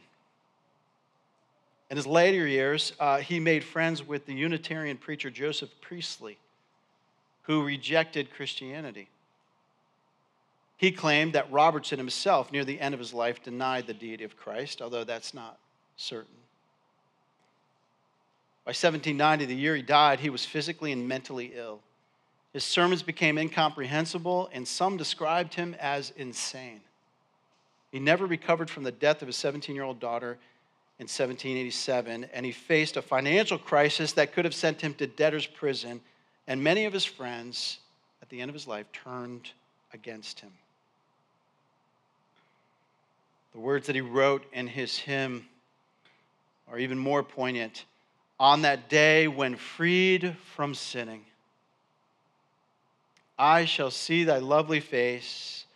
In 1.90 1.96
his 1.96 2.06
later 2.06 2.46
years, 2.46 2.92
uh, 3.00 3.18
he 3.18 3.40
made 3.40 3.64
friends 3.64 4.06
with 4.06 4.24
the 4.26 4.34
Unitarian 4.34 4.96
preacher 4.96 5.30
Joseph 5.30 5.70
Priestley, 5.80 6.38
who 7.42 7.62
rejected 7.62 8.32
Christianity. 8.32 9.08
He 10.76 10.90
claimed 10.90 11.34
that 11.34 11.50
Robertson 11.52 11.98
himself, 11.98 12.50
near 12.50 12.64
the 12.64 12.80
end 12.80 12.92
of 12.92 12.98
his 12.98 13.14
life, 13.14 13.42
denied 13.42 13.86
the 13.86 13.94
deity 13.94 14.24
of 14.24 14.36
Christ, 14.36 14.82
although 14.82 15.04
that's 15.04 15.32
not 15.32 15.58
certain. 15.96 16.34
By 18.64 18.70
1790, 18.70 19.44
the 19.44 19.54
year 19.54 19.76
he 19.76 19.82
died, 19.82 20.20
he 20.20 20.30
was 20.30 20.44
physically 20.44 20.92
and 20.92 21.06
mentally 21.06 21.52
ill. 21.54 21.80
His 22.52 22.64
sermons 22.64 23.02
became 23.02 23.38
incomprehensible, 23.38 24.50
and 24.52 24.66
some 24.66 24.96
described 24.96 25.54
him 25.54 25.74
as 25.80 26.12
insane. 26.16 26.80
He 27.90 27.98
never 27.98 28.26
recovered 28.26 28.70
from 28.70 28.84
the 28.84 28.92
death 28.92 29.22
of 29.22 29.28
his 29.28 29.36
17 29.36 29.74
year 29.74 29.84
old 29.84 30.00
daughter 30.00 30.38
in 30.98 31.04
1787, 31.04 32.26
and 32.32 32.46
he 32.46 32.52
faced 32.52 32.96
a 32.96 33.02
financial 33.02 33.58
crisis 33.58 34.12
that 34.12 34.32
could 34.32 34.44
have 34.44 34.54
sent 34.54 34.80
him 34.80 34.94
to 34.94 35.06
debtor's 35.06 35.46
prison, 35.46 36.00
and 36.46 36.62
many 36.62 36.84
of 36.84 36.92
his 36.92 37.04
friends 37.04 37.78
at 38.20 38.28
the 38.28 38.40
end 38.40 38.48
of 38.48 38.54
his 38.54 38.66
life 38.66 38.86
turned 38.92 39.50
against 39.92 40.40
him. 40.40 40.52
The 43.52 43.60
words 43.60 43.86
that 43.86 43.94
he 43.94 44.00
wrote 44.00 44.44
in 44.52 44.66
his 44.66 44.96
hymn 44.96 45.46
are 46.70 46.78
even 46.78 46.98
more 46.98 47.22
poignant. 47.22 47.84
On 48.40 48.62
that 48.62 48.88
day 48.88 49.28
when 49.28 49.56
freed 49.56 50.36
from 50.54 50.74
sinning, 50.74 51.24
I 53.38 53.64
shall 53.64 53.90
see 53.90 54.24
thy 54.24 54.38
lovely 54.38 54.80
face, 54.80 55.66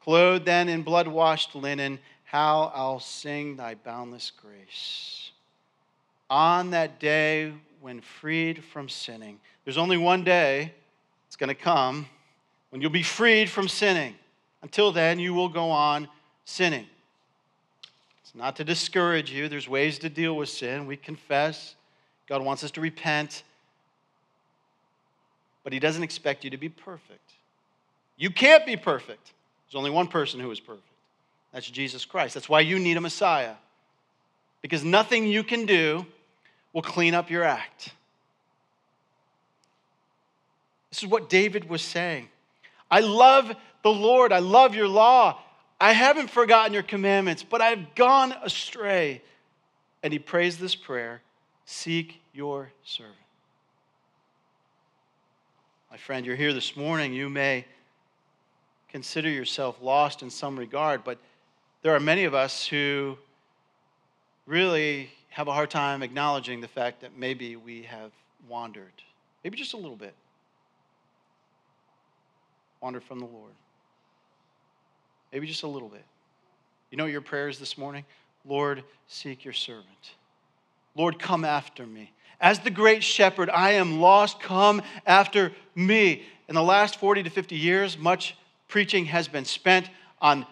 clothed 0.00 0.44
then 0.44 0.68
in 0.68 0.82
blood 0.82 1.08
washed 1.08 1.54
linen 1.54 1.98
how 2.24 2.72
I'll 2.74 3.00
sing 3.00 3.56
thy 3.56 3.74
boundless 3.74 4.30
grace. 4.30 5.30
On 6.28 6.70
that 6.70 6.98
day 6.98 7.52
when 7.80 8.00
freed 8.00 8.62
from 8.64 8.88
sinning, 8.88 9.38
there's 9.64 9.78
only 9.78 9.96
one 9.96 10.24
day 10.24 10.72
it's 11.26 11.36
going 11.36 11.48
to 11.48 11.54
come 11.54 12.06
when 12.70 12.80
you'll 12.80 12.90
be 12.90 13.02
freed 13.02 13.48
from 13.48 13.68
sinning. 13.68 14.14
Until 14.62 14.92
then, 14.92 15.18
you 15.18 15.34
will 15.34 15.48
go 15.48 15.70
on 15.70 16.08
sinning. 16.44 16.86
It's 18.22 18.34
not 18.34 18.56
to 18.56 18.64
discourage 18.64 19.30
you, 19.30 19.48
there's 19.48 19.68
ways 19.68 19.98
to 20.00 20.08
deal 20.08 20.36
with 20.36 20.48
sin. 20.48 20.86
We 20.86 20.96
confess, 20.96 21.74
God 22.28 22.42
wants 22.42 22.64
us 22.64 22.70
to 22.72 22.80
repent, 22.80 23.42
but 25.62 25.72
He 25.72 25.78
doesn't 25.78 26.02
expect 26.02 26.44
you 26.44 26.50
to 26.50 26.56
be 26.56 26.68
perfect. 26.68 27.32
You 28.16 28.30
can't 28.30 28.64
be 28.64 28.76
perfect. 28.76 29.32
There's 29.66 29.78
only 29.78 29.90
one 29.90 30.08
person 30.08 30.40
who 30.40 30.50
is 30.50 30.60
perfect. 30.60 30.86
That's 31.52 31.68
Jesus 31.68 32.04
Christ. 32.04 32.34
That's 32.34 32.48
why 32.48 32.60
you 32.60 32.78
need 32.78 32.96
a 32.96 33.00
Messiah. 33.00 33.54
Because 34.62 34.84
nothing 34.84 35.26
you 35.26 35.44
can 35.44 35.66
do 35.66 36.06
will 36.76 36.82
clean 36.82 37.14
up 37.14 37.30
your 37.30 37.42
act. 37.42 37.94
This 40.90 41.02
is 41.02 41.08
what 41.08 41.30
David 41.30 41.70
was 41.70 41.80
saying. 41.80 42.28
I 42.90 43.00
love 43.00 43.50
the 43.82 43.90
Lord. 43.90 44.30
I 44.30 44.40
love 44.40 44.74
your 44.74 44.86
law. 44.86 45.38
I 45.80 45.92
haven't 45.92 46.28
forgotten 46.28 46.74
your 46.74 46.82
commandments, 46.82 47.42
but 47.42 47.62
I've 47.62 47.94
gone 47.94 48.34
astray. 48.42 49.22
And 50.02 50.12
he 50.12 50.18
prays 50.18 50.58
this 50.58 50.74
prayer 50.74 51.22
Seek 51.64 52.20
your 52.34 52.70
servant. 52.84 53.16
My 55.90 55.96
friend, 55.96 56.26
you're 56.26 56.36
here 56.36 56.52
this 56.52 56.76
morning. 56.76 57.14
You 57.14 57.30
may 57.30 57.64
consider 58.90 59.30
yourself 59.30 59.78
lost 59.80 60.20
in 60.20 60.28
some 60.28 60.58
regard, 60.58 61.04
but 61.04 61.16
there 61.80 61.94
are 61.94 62.00
many 62.00 62.24
of 62.24 62.34
us 62.34 62.66
who 62.66 63.16
really 64.44 65.10
have 65.36 65.48
a 65.48 65.52
hard 65.52 65.68
time 65.68 66.02
acknowledging 66.02 66.62
the 66.62 66.68
fact 66.68 67.02
that 67.02 67.10
maybe 67.18 67.56
we 67.56 67.82
have 67.82 68.10
wandered, 68.48 69.02
maybe 69.44 69.54
just 69.54 69.74
a 69.74 69.76
little 69.76 69.94
bit, 69.94 70.14
wandered 72.80 73.02
from 73.02 73.18
the 73.18 73.26
Lord. 73.26 73.52
Maybe 75.30 75.46
just 75.46 75.62
a 75.62 75.66
little 75.66 75.90
bit. 75.90 76.04
You 76.90 76.96
know 76.96 77.04
your 77.04 77.20
prayers 77.20 77.58
this 77.58 77.76
morning? 77.76 78.06
Lord, 78.46 78.82
seek 79.08 79.44
your 79.44 79.52
servant. 79.52 80.14
Lord, 80.94 81.18
come 81.18 81.44
after 81.44 81.86
me. 81.86 82.12
As 82.40 82.60
the 82.60 82.70
great 82.70 83.04
shepherd, 83.04 83.50
I 83.50 83.72
am 83.72 84.00
lost. 84.00 84.40
Come 84.40 84.80
after 85.04 85.52
me. 85.74 86.22
In 86.48 86.54
the 86.54 86.62
last 86.62 86.98
40 86.98 87.24
to 87.24 87.30
50 87.30 87.56
years, 87.56 87.98
much 87.98 88.38
preaching 88.68 89.04
has 89.04 89.28
been 89.28 89.44
spent 89.44 89.90
on 90.18 90.46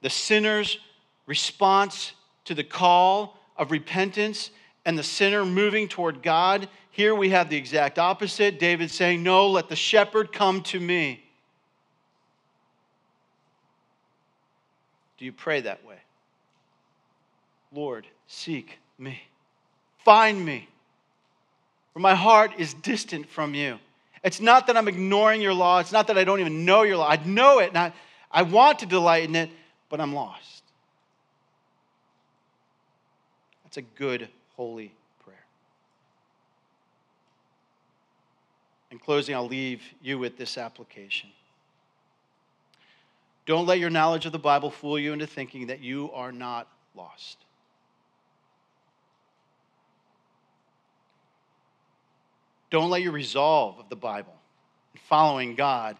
the 0.00 0.08
sinner's 0.08 0.78
response 1.26 2.14
to 2.46 2.54
the 2.54 2.64
call 2.64 3.36
of 3.56 3.70
repentance 3.70 4.50
and 4.84 4.98
the 4.98 5.02
sinner 5.02 5.44
moving 5.44 5.88
toward 5.88 6.22
God. 6.22 6.68
Here 6.90 7.14
we 7.14 7.30
have 7.30 7.48
the 7.48 7.56
exact 7.56 7.98
opposite. 7.98 8.58
David 8.58 8.90
saying, 8.90 9.22
No, 9.22 9.48
let 9.48 9.68
the 9.68 9.76
shepherd 9.76 10.32
come 10.32 10.62
to 10.64 10.80
me. 10.80 11.22
Do 15.18 15.24
you 15.24 15.32
pray 15.32 15.60
that 15.60 15.84
way? 15.86 15.98
Lord, 17.72 18.06
seek 18.26 18.78
me. 18.98 19.22
Find 20.04 20.44
me. 20.44 20.68
For 21.92 22.00
my 22.00 22.14
heart 22.14 22.52
is 22.58 22.74
distant 22.74 23.28
from 23.28 23.54
you. 23.54 23.78
It's 24.24 24.40
not 24.40 24.66
that 24.66 24.76
I'm 24.76 24.88
ignoring 24.88 25.40
your 25.40 25.54
law. 25.54 25.78
It's 25.78 25.92
not 25.92 26.06
that 26.08 26.18
I 26.18 26.24
don't 26.24 26.40
even 26.40 26.64
know 26.64 26.82
your 26.82 26.96
law. 26.96 27.08
I 27.08 27.16
know 27.24 27.58
it 27.58 27.68
and 27.68 27.78
I, 27.78 27.92
I 28.30 28.42
want 28.42 28.80
to 28.80 28.86
delight 28.86 29.24
in 29.24 29.34
it, 29.34 29.50
but 29.88 30.00
I'm 30.00 30.14
lost. 30.14 30.61
That's 33.72 33.86
a 33.86 33.98
good, 33.98 34.28
holy 34.54 34.92
prayer. 35.24 35.46
In 38.90 38.98
closing, 38.98 39.34
I'll 39.34 39.48
leave 39.48 39.80
you 40.02 40.18
with 40.18 40.36
this 40.36 40.58
application. 40.58 41.30
Don't 43.46 43.64
let 43.64 43.78
your 43.78 43.88
knowledge 43.88 44.26
of 44.26 44.32
the 44.32 44.38
Bible 44.38 44.70
fool 44.70 44.98
you 44.98 45.14
into 45.14 45.26
thinking 45.26 45.68
that 45.68 45.80
you 45.80 46.10
are 46.12 46.32
not 46.32 46.68
lost. 46.94 47.38
Don't 52.68 52.90
let 52.90 53.00
your 53.00 53.12
resolve 53.12 53.78
of 53.78 53.88
the 53.88 53.96
Bible 53.96 54.34
and 54.92 55.02
following 55.04 55.54
God 55.54 55.96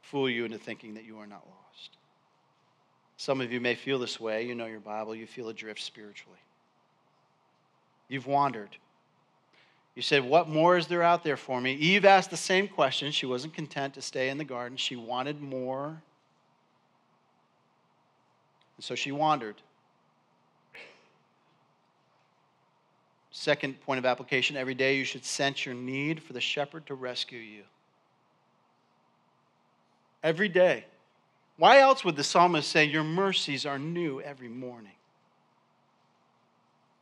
fool 0.00 0.30
you 0.30 0.46
into 0.46 0.56
thinking 0.56 0.94
that 0.94 1.04
you 1.04 1.18
are 1.18 1.26
not 1.26 1.44
lost. 1.46 1.59
Some 3.20 3.42
of 3.42 3.52
you 3.52 3.60
may 3.60 3.74
feel 3.74 3.98
this 3.98 4.18
way. 4.18 4.46
You 4.46 4.54
know 4.54 4.64
your 4.64 4.80
Bible, 4.80 5.14
you 5.14 5.26
feel 5.26 5.50
adrift 5.50 5.82
spiritually. 5.82 6.38
You've 8.08 8.26
wandered. 8.26 8.70
You 9.94 10.00
said, 10.00 10.24
What 10.24 10.48
more 10.48 10.78
is 10.78 10.86
there 10.86 11.02
out 11.02 11.22
there 11.22 11.36
for 11.36 11.60
me? 11.60 11.74
Eve 11.74 12.06
asked 12.06 12.30
the 12.30 12.38
same 12.38 12.66
question. 12.66 13.12
She 13.12 13.26
wasn't 13.26 13.52
content 13.52 13.92
to 13.92 14.00
stay 14.00 14.30
in 14.30 14.38
the 14.38 14.44
garden, 14.44 14.78
she 14.78 14.96
wanted 14.96 15.38
more. 15.38 15.88
And 15.88 16.00
so 18.78 18.94
she 18.94 19.12
wandered. 19.12 19.56
Second 23.32 23.78
point 23.82 23.98
of 23.98 24.06
application 24.06 24.56
every 24.56 24.74
day 24.74 24.96
you 24.96 25.04
should 25.04 25.26
sense 25.26 25.66
your 25.66 25.74
need 25.74 26.22
for 26.22 26.32
the 26.32 26.40
shepherd 26.40 26.86
to 26.86 26.94
rescue 26.94 27.38
you. 27.38 27.64
Every 30.22 30.48
day. 30.48 30.86
Why 31.60 31.80
else 31.80 32.06
would 32.06 32.16
the 32.16 32.24
psalmist 32.24 32.70
say, 32.70 32.86
Your 32.86 33.04
mercies 33.04 33.66
are 33.66 33.78
new 33.78 34.18
every 34.22 34.48
morning? 34.48 34.94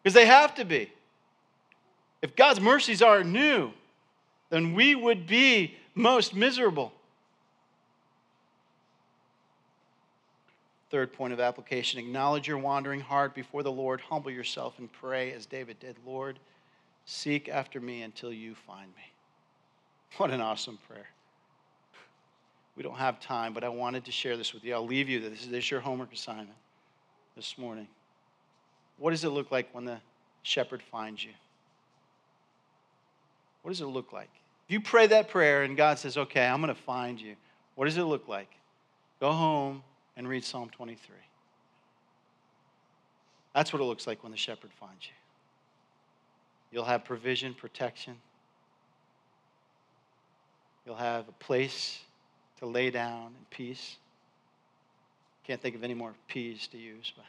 Because 0.02 0.14
they 0.14 0.26
have 0.26 0.56
to 0.56 0.64
be. 0.64 0.90
If 2.22 2.34
God's 2.34 2.60
mercies 2.60 3.00
are 3.00 3.22
new, 3.22 3.70
then 4.50 4.74
we 4.74 4.96
would 4.96 5.28
be 5.28 5.76
most 5.94 6.34
miserable. 6.34 6.92
Third 10.90 11.12
point 11.12 11.32
of 11.32 11.38
application 11.38 12.00
acknowledge 12.00 12.48
your 12.48 12.58
wandering 12.58 13.00
heart 13.00 13.36
before 13.36 13.62
the 13.62 13.70
Lord. 13.70 14.00
Humble 14.00 14.32
yourself 14.32 14.80
and 14.80 14.92
pray 14.92 15.30
as 15.30 15.46
David 15.46 15.78
did 15.78 15.94
Lord, 16.04 16.40
seek 17.06 17.48
after 17.48 17.80
me 17.80 18.02
until 18.02 18.32
you 18.32 18.56
find 18.56 18.88
me. 18.96 19.12
What 20.16 20.32
an 20.32 20.40
awesome 20.40 20.80
prayer. 20.88 21.06
We 22.78 22.84
don't 22.84 22.96
have 22.96 23.18
time, 23.18 23.52
but 23.54 23.64
I 23.64 23.68
wanted 23.68 24.04
to 24.04 24.12
share 24.12 24.36
this 24.36 24.54
with 24.54 24.62
you. 24.64 24.72
I'll 24.72 24.86
leave 24.86 25.08
you. 25.08 25.18
This 25.18 25.48
is 25.48 25.68
your 25.68 25.80
homework 25.80 26.12
assignment 26.12 26.56
this 27.34 27.58
morning. 27.58 27.88
What 28.98 29.10
does 29.10 29.24
it 29.24 29.30
look 29.30 29.50
like 29.50 29.68
when 29.72 29.84
the 29.84 29.98
shepherd 30.44 30.80
finds 30.80 31.24
you? 31.24 31.32
What 33.62 33.72
does 33.72 33.80
it 33.80 33.86
look 33.86 34.12
like? 34.12 34.30
If 34.68 34.72
you 34.72 34.80
pray 34.80 35.08
that 35.08 35.28
prayer 35.28 35.64
and 35.64 35.76
God 35.76 35.98
says, 35.98 36.16
okay, 36.16 36.46
I'm 36.46 36.62
going 36.62 36.72
to 36.72 36.80
find 36.80 37.20
you, 37.20 37.34
what 37.74 37.86
does 37.86 37.96
it 37.96 38.04
look 38.04 38.28
like? 38.28 38.50
Go 39.18 39.32
home, 39.32 39.82
and 40.16 40.28
read 40.28 40.44
Psalm 40.44 40.70
23. 40.70 41.16
That's 43.56 43.72
what 43.72 43.82
it 43.82 43.86
looks 43.86 44.06
like 44.06 44.22
when 44.22 44.30
the 44.30 44.38
shepherd 44.38 44.70
finds 44.78 45.04
you. 45.04 45.12
You'll 46.70 46.84
have 46.84 47.04
provision, 47.04 47.54
protection. 47.54 48.14
You'll 50.86 50.94
have 50.94 51.28
a 51.28 51.32
place 51.32 52.02
to 52.58 52.66
lay 52.66 52.90
down 52.90 53.26
in 53.26 53.46
peace. 53.50 53.96
Can't 55.44 55.60
think 55.60 55.74
of 55.74 55.84
any 55.84 55.94
more 55.94 56.12
P's 56.26 56.66
to 56.68 56.78
use, 56.78 57.12
but 57.16 57.24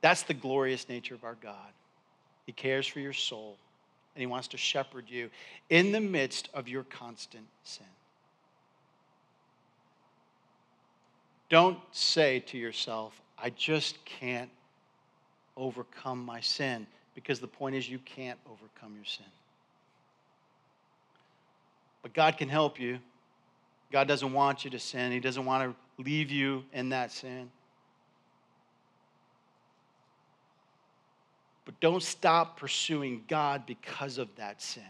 that's 0.00 0.22
the 0.22 0.34
glorious 0.34 0.88
nature 0.88 1.14
of 1.14 1.24
our 1.24 1.36
God. 1.42 1.72
He 2.44 2.52
cares 2.52 2.86
for 2.86 3.00
your 3.00 3.12
soul, 3.12 3.56
and 4.14 4.20
He 4.20 4.26
wants 4.26 4.48
to 4.48 4.56
shepherd 4.56 5.04
you 5.08 5.30
in 5.70 5.92
the 5.92 6.00
midst 6.00 6.48
of 6.52 6.68
your 6.68 6.82
constant 6.84 7.46
sin. 7.62 7.86
Don't 11.48 11.78
say 11.92 12.40
to 12.40 12.58
yourself, 12.58 13.20
I 13.38 13.50
just 13.50 14.04
can't 14.04 14.50
overcome 15.56 16.24
my 16.24 16.40
sin, 16.40 16.86
because 17.14 17.40
the 17.40 17.46
point 17.46 17.76
is 17.76 17.88
you 17.88 17.98
can't 18.00 18.38
overcome 18.46 18.94
your 18.94 19.04
sin. 19.04 19.26
But 22.02 22.12
God 22.14 22.36
can 22.36 22.48
help 22.48 22.80
you. 22.80 22.98
God 23.92 24.08
doesn't 24.08 24.32
want 24.32 24.64
you 24.64 24.70
to 24.70 24.78
sin, 24.78 25.12
He 25.12 25.20
doesn't 25.20 25.44
want 25.44 25.76
to 25.98 26.02
leave 26.02 26.30
you 26.30 26.64
in 26.72 26.88
that 26.88 27.12
sin. 27.12 27.50
But 31.64 31.78
don't 31.78 32.02
stop 32.02 32.58
pursuing 32.58 33.22
God 33.28 33.66
because 33.66 34.18
of 34.18 34.34
that 34.36 34.60
sin. 34.60 34.82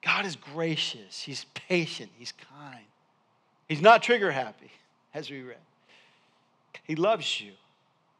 God 0.00 0.24
is 0.24 0.36
gracious, 0.36 1.20
He's 1.20 1.44
patient, 1.54 2.10
He's 2.16 2.32
kind. 2.32 2.84
He's 3.68 3.82
not 3.82 4.02
trigger 4.02 4.30
happy, 4.30 4.70
as 5.14 5.28
we 5.28 5.42
read. 5.42 5.58
He 6.84 6.94
loves 6.94 7.40
you, 7.40 7.52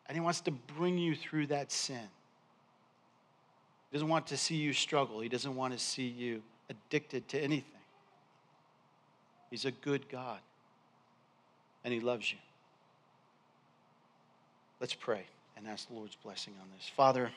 and 0.07 0.17
He 0.17 0.21
wants 0.21 0.41
to 0.43 0.51
bring 0.51 0.99
you 0.99 1.15
through 1.15 1.47
that 1.47 1.71
sin. 1.71 2.09
He 3.91 3.97
doesn't 3.97 4.09
want 4.09 4.27
to 4.29 4.37
see 4.37 4.57
you 4.57 4.73
struggle, 4.73 5.21
He 5.21 5.29
doesn't 5.29 5.55
want 5.55 5.73
to 5.73 5.79
see 5.79 6.07
you 6.07 6.43
addicted 6.69 7.29
to 7.29 7.39
anything. 7.39 7.80
He's 9.51 9.65
a 9.65 9.71
good 9.71 10.09
God, 10.09 10.39
and 11.85 11.93
He 11.93 12.01
loves 12.01 12.31
you. 12.31 12.39
Let's 14.81 14.95
pray 14.95 15.25
and 15.57 15.67
ask 15.67 15.89
the 15.89 15.95
Lord's 15.95 16.17
blessing 16.17 16.55
on 16.61 16.69
this. 16.77 16.89
Father, 16.89 17.31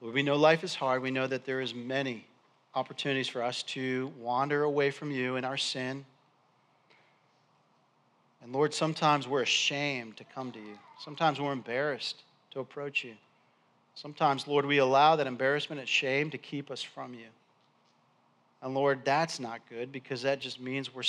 Lord, 0.00 0.14
we 0.14 0.22
know 0.22 0.36
life 0.36 0.64
is 0.64 0.74
hard. 0.74 1.02
We 1.02 1.10
know 1.10 1.26
that 1.26 1.44
there 1.44 1.60
is 1.60 1.74
many 1.74 2.26
opportunities 2.74 3.28
for 3.28 3.42
us 3.42 3.62
to 3.64 4.12
wander 4.18 4.62
away 4.62 4.90
from 4.90 5.10
you 5.10 5.36
in 5.36 5.44
our 5.44 5.56
sin. 5.56 6.04
And 8.42 8.52
Lord, 8.52 8.72
sometimes 8.72 9.26
we're 9.26 9.42
ashamed 9.42 10.16
to 10.16 10.24
come 10.24 10.52
to 10.52 10.58
you. 10.58 10.78
Sometimes 11.00 11.40
we're 11.40 11.52
embarrassed 11.52 12.22
to 12.52 12.60
approach 12.60 13.04
you. 13.04 13.14
Sometimes, 13.94 14.46
Lord, 14.46 14.64
we 14.64 14.78
allow 14.78 15.16
that 15.16 15.26
embarrassment 15.26 15.80
and 15.80 15.88
shame 15.88 16.30
to 16.30 16.38
keep 16.38 16.70
us 16.70 16.82
from 16.82 17.14
you. 17.14 17.26
And 18.62 18.74
Lord, 18.74 19.04
that's 19.04 19.38
not 19.38 19.60
good 19.68 19.92
because 19.92 20.22
that 20.22 20.40
just 20.40 20.60
means 20.60 20.94
we're 20.94 21.02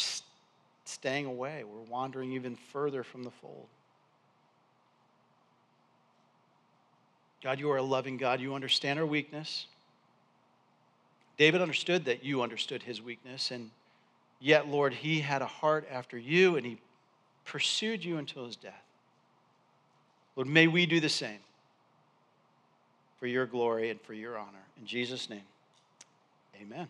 staying 0.86 1.26
away. 1.26 1.64
We're 1.64 1.92
wandering 1.92 2.34
even 2.34 2.56
further 2.56 3.04
from 3.04 3.24
the 3.24 3.32
fold. 3.32 3.68
God, 7.44 7.60
you 7.60 7.72
are 7.72 7.78
a 7.78 7.84
loving 7.84 8.18
God. 8.18 8.42
You 8.42 8.54
understand 8.54 9.00
our 9.00 9.06
weakness. 9.06 9.66
David 11.38 11.62
understood 11.62 12.06
that 12.06 12.24
you 12.24 12.42
understood 12.42 12.84
his 12.84 13.02
weakness, 13.02 13.52
and 13.52 13.72
yet, 14.42 14.68
Lord, 14.68 14.94
he 14.94 15.22
had 15.22 15.42
a 15.42 15.46
heart 15.46 15.88
after 15.90 16.18
you, 16.18 16.58
and 16.58 16.66
he 16.66 16.78
pursued 17.46 18.04
you 18.04 18.18
until 18.18 18.46
his 18.46 18.58
death. 18.58 18.84
Lord, 20.36 20.50
may 20.50 20.68
we 20.68 20.86
do 20.86 21.00
the 21.00 21.10
same 21.10 21.40
for 23.20 23.28
your 23.28 23.46
glory 23.46 23.90
and 23.90 24.02
for 24.02 24.14
your 24.14 24.38
honor. 24.38 24.66
In 24.78 24.86
Jesus' 24.86 25.30
name, 25.30 25.44
amen. 26.62 26.90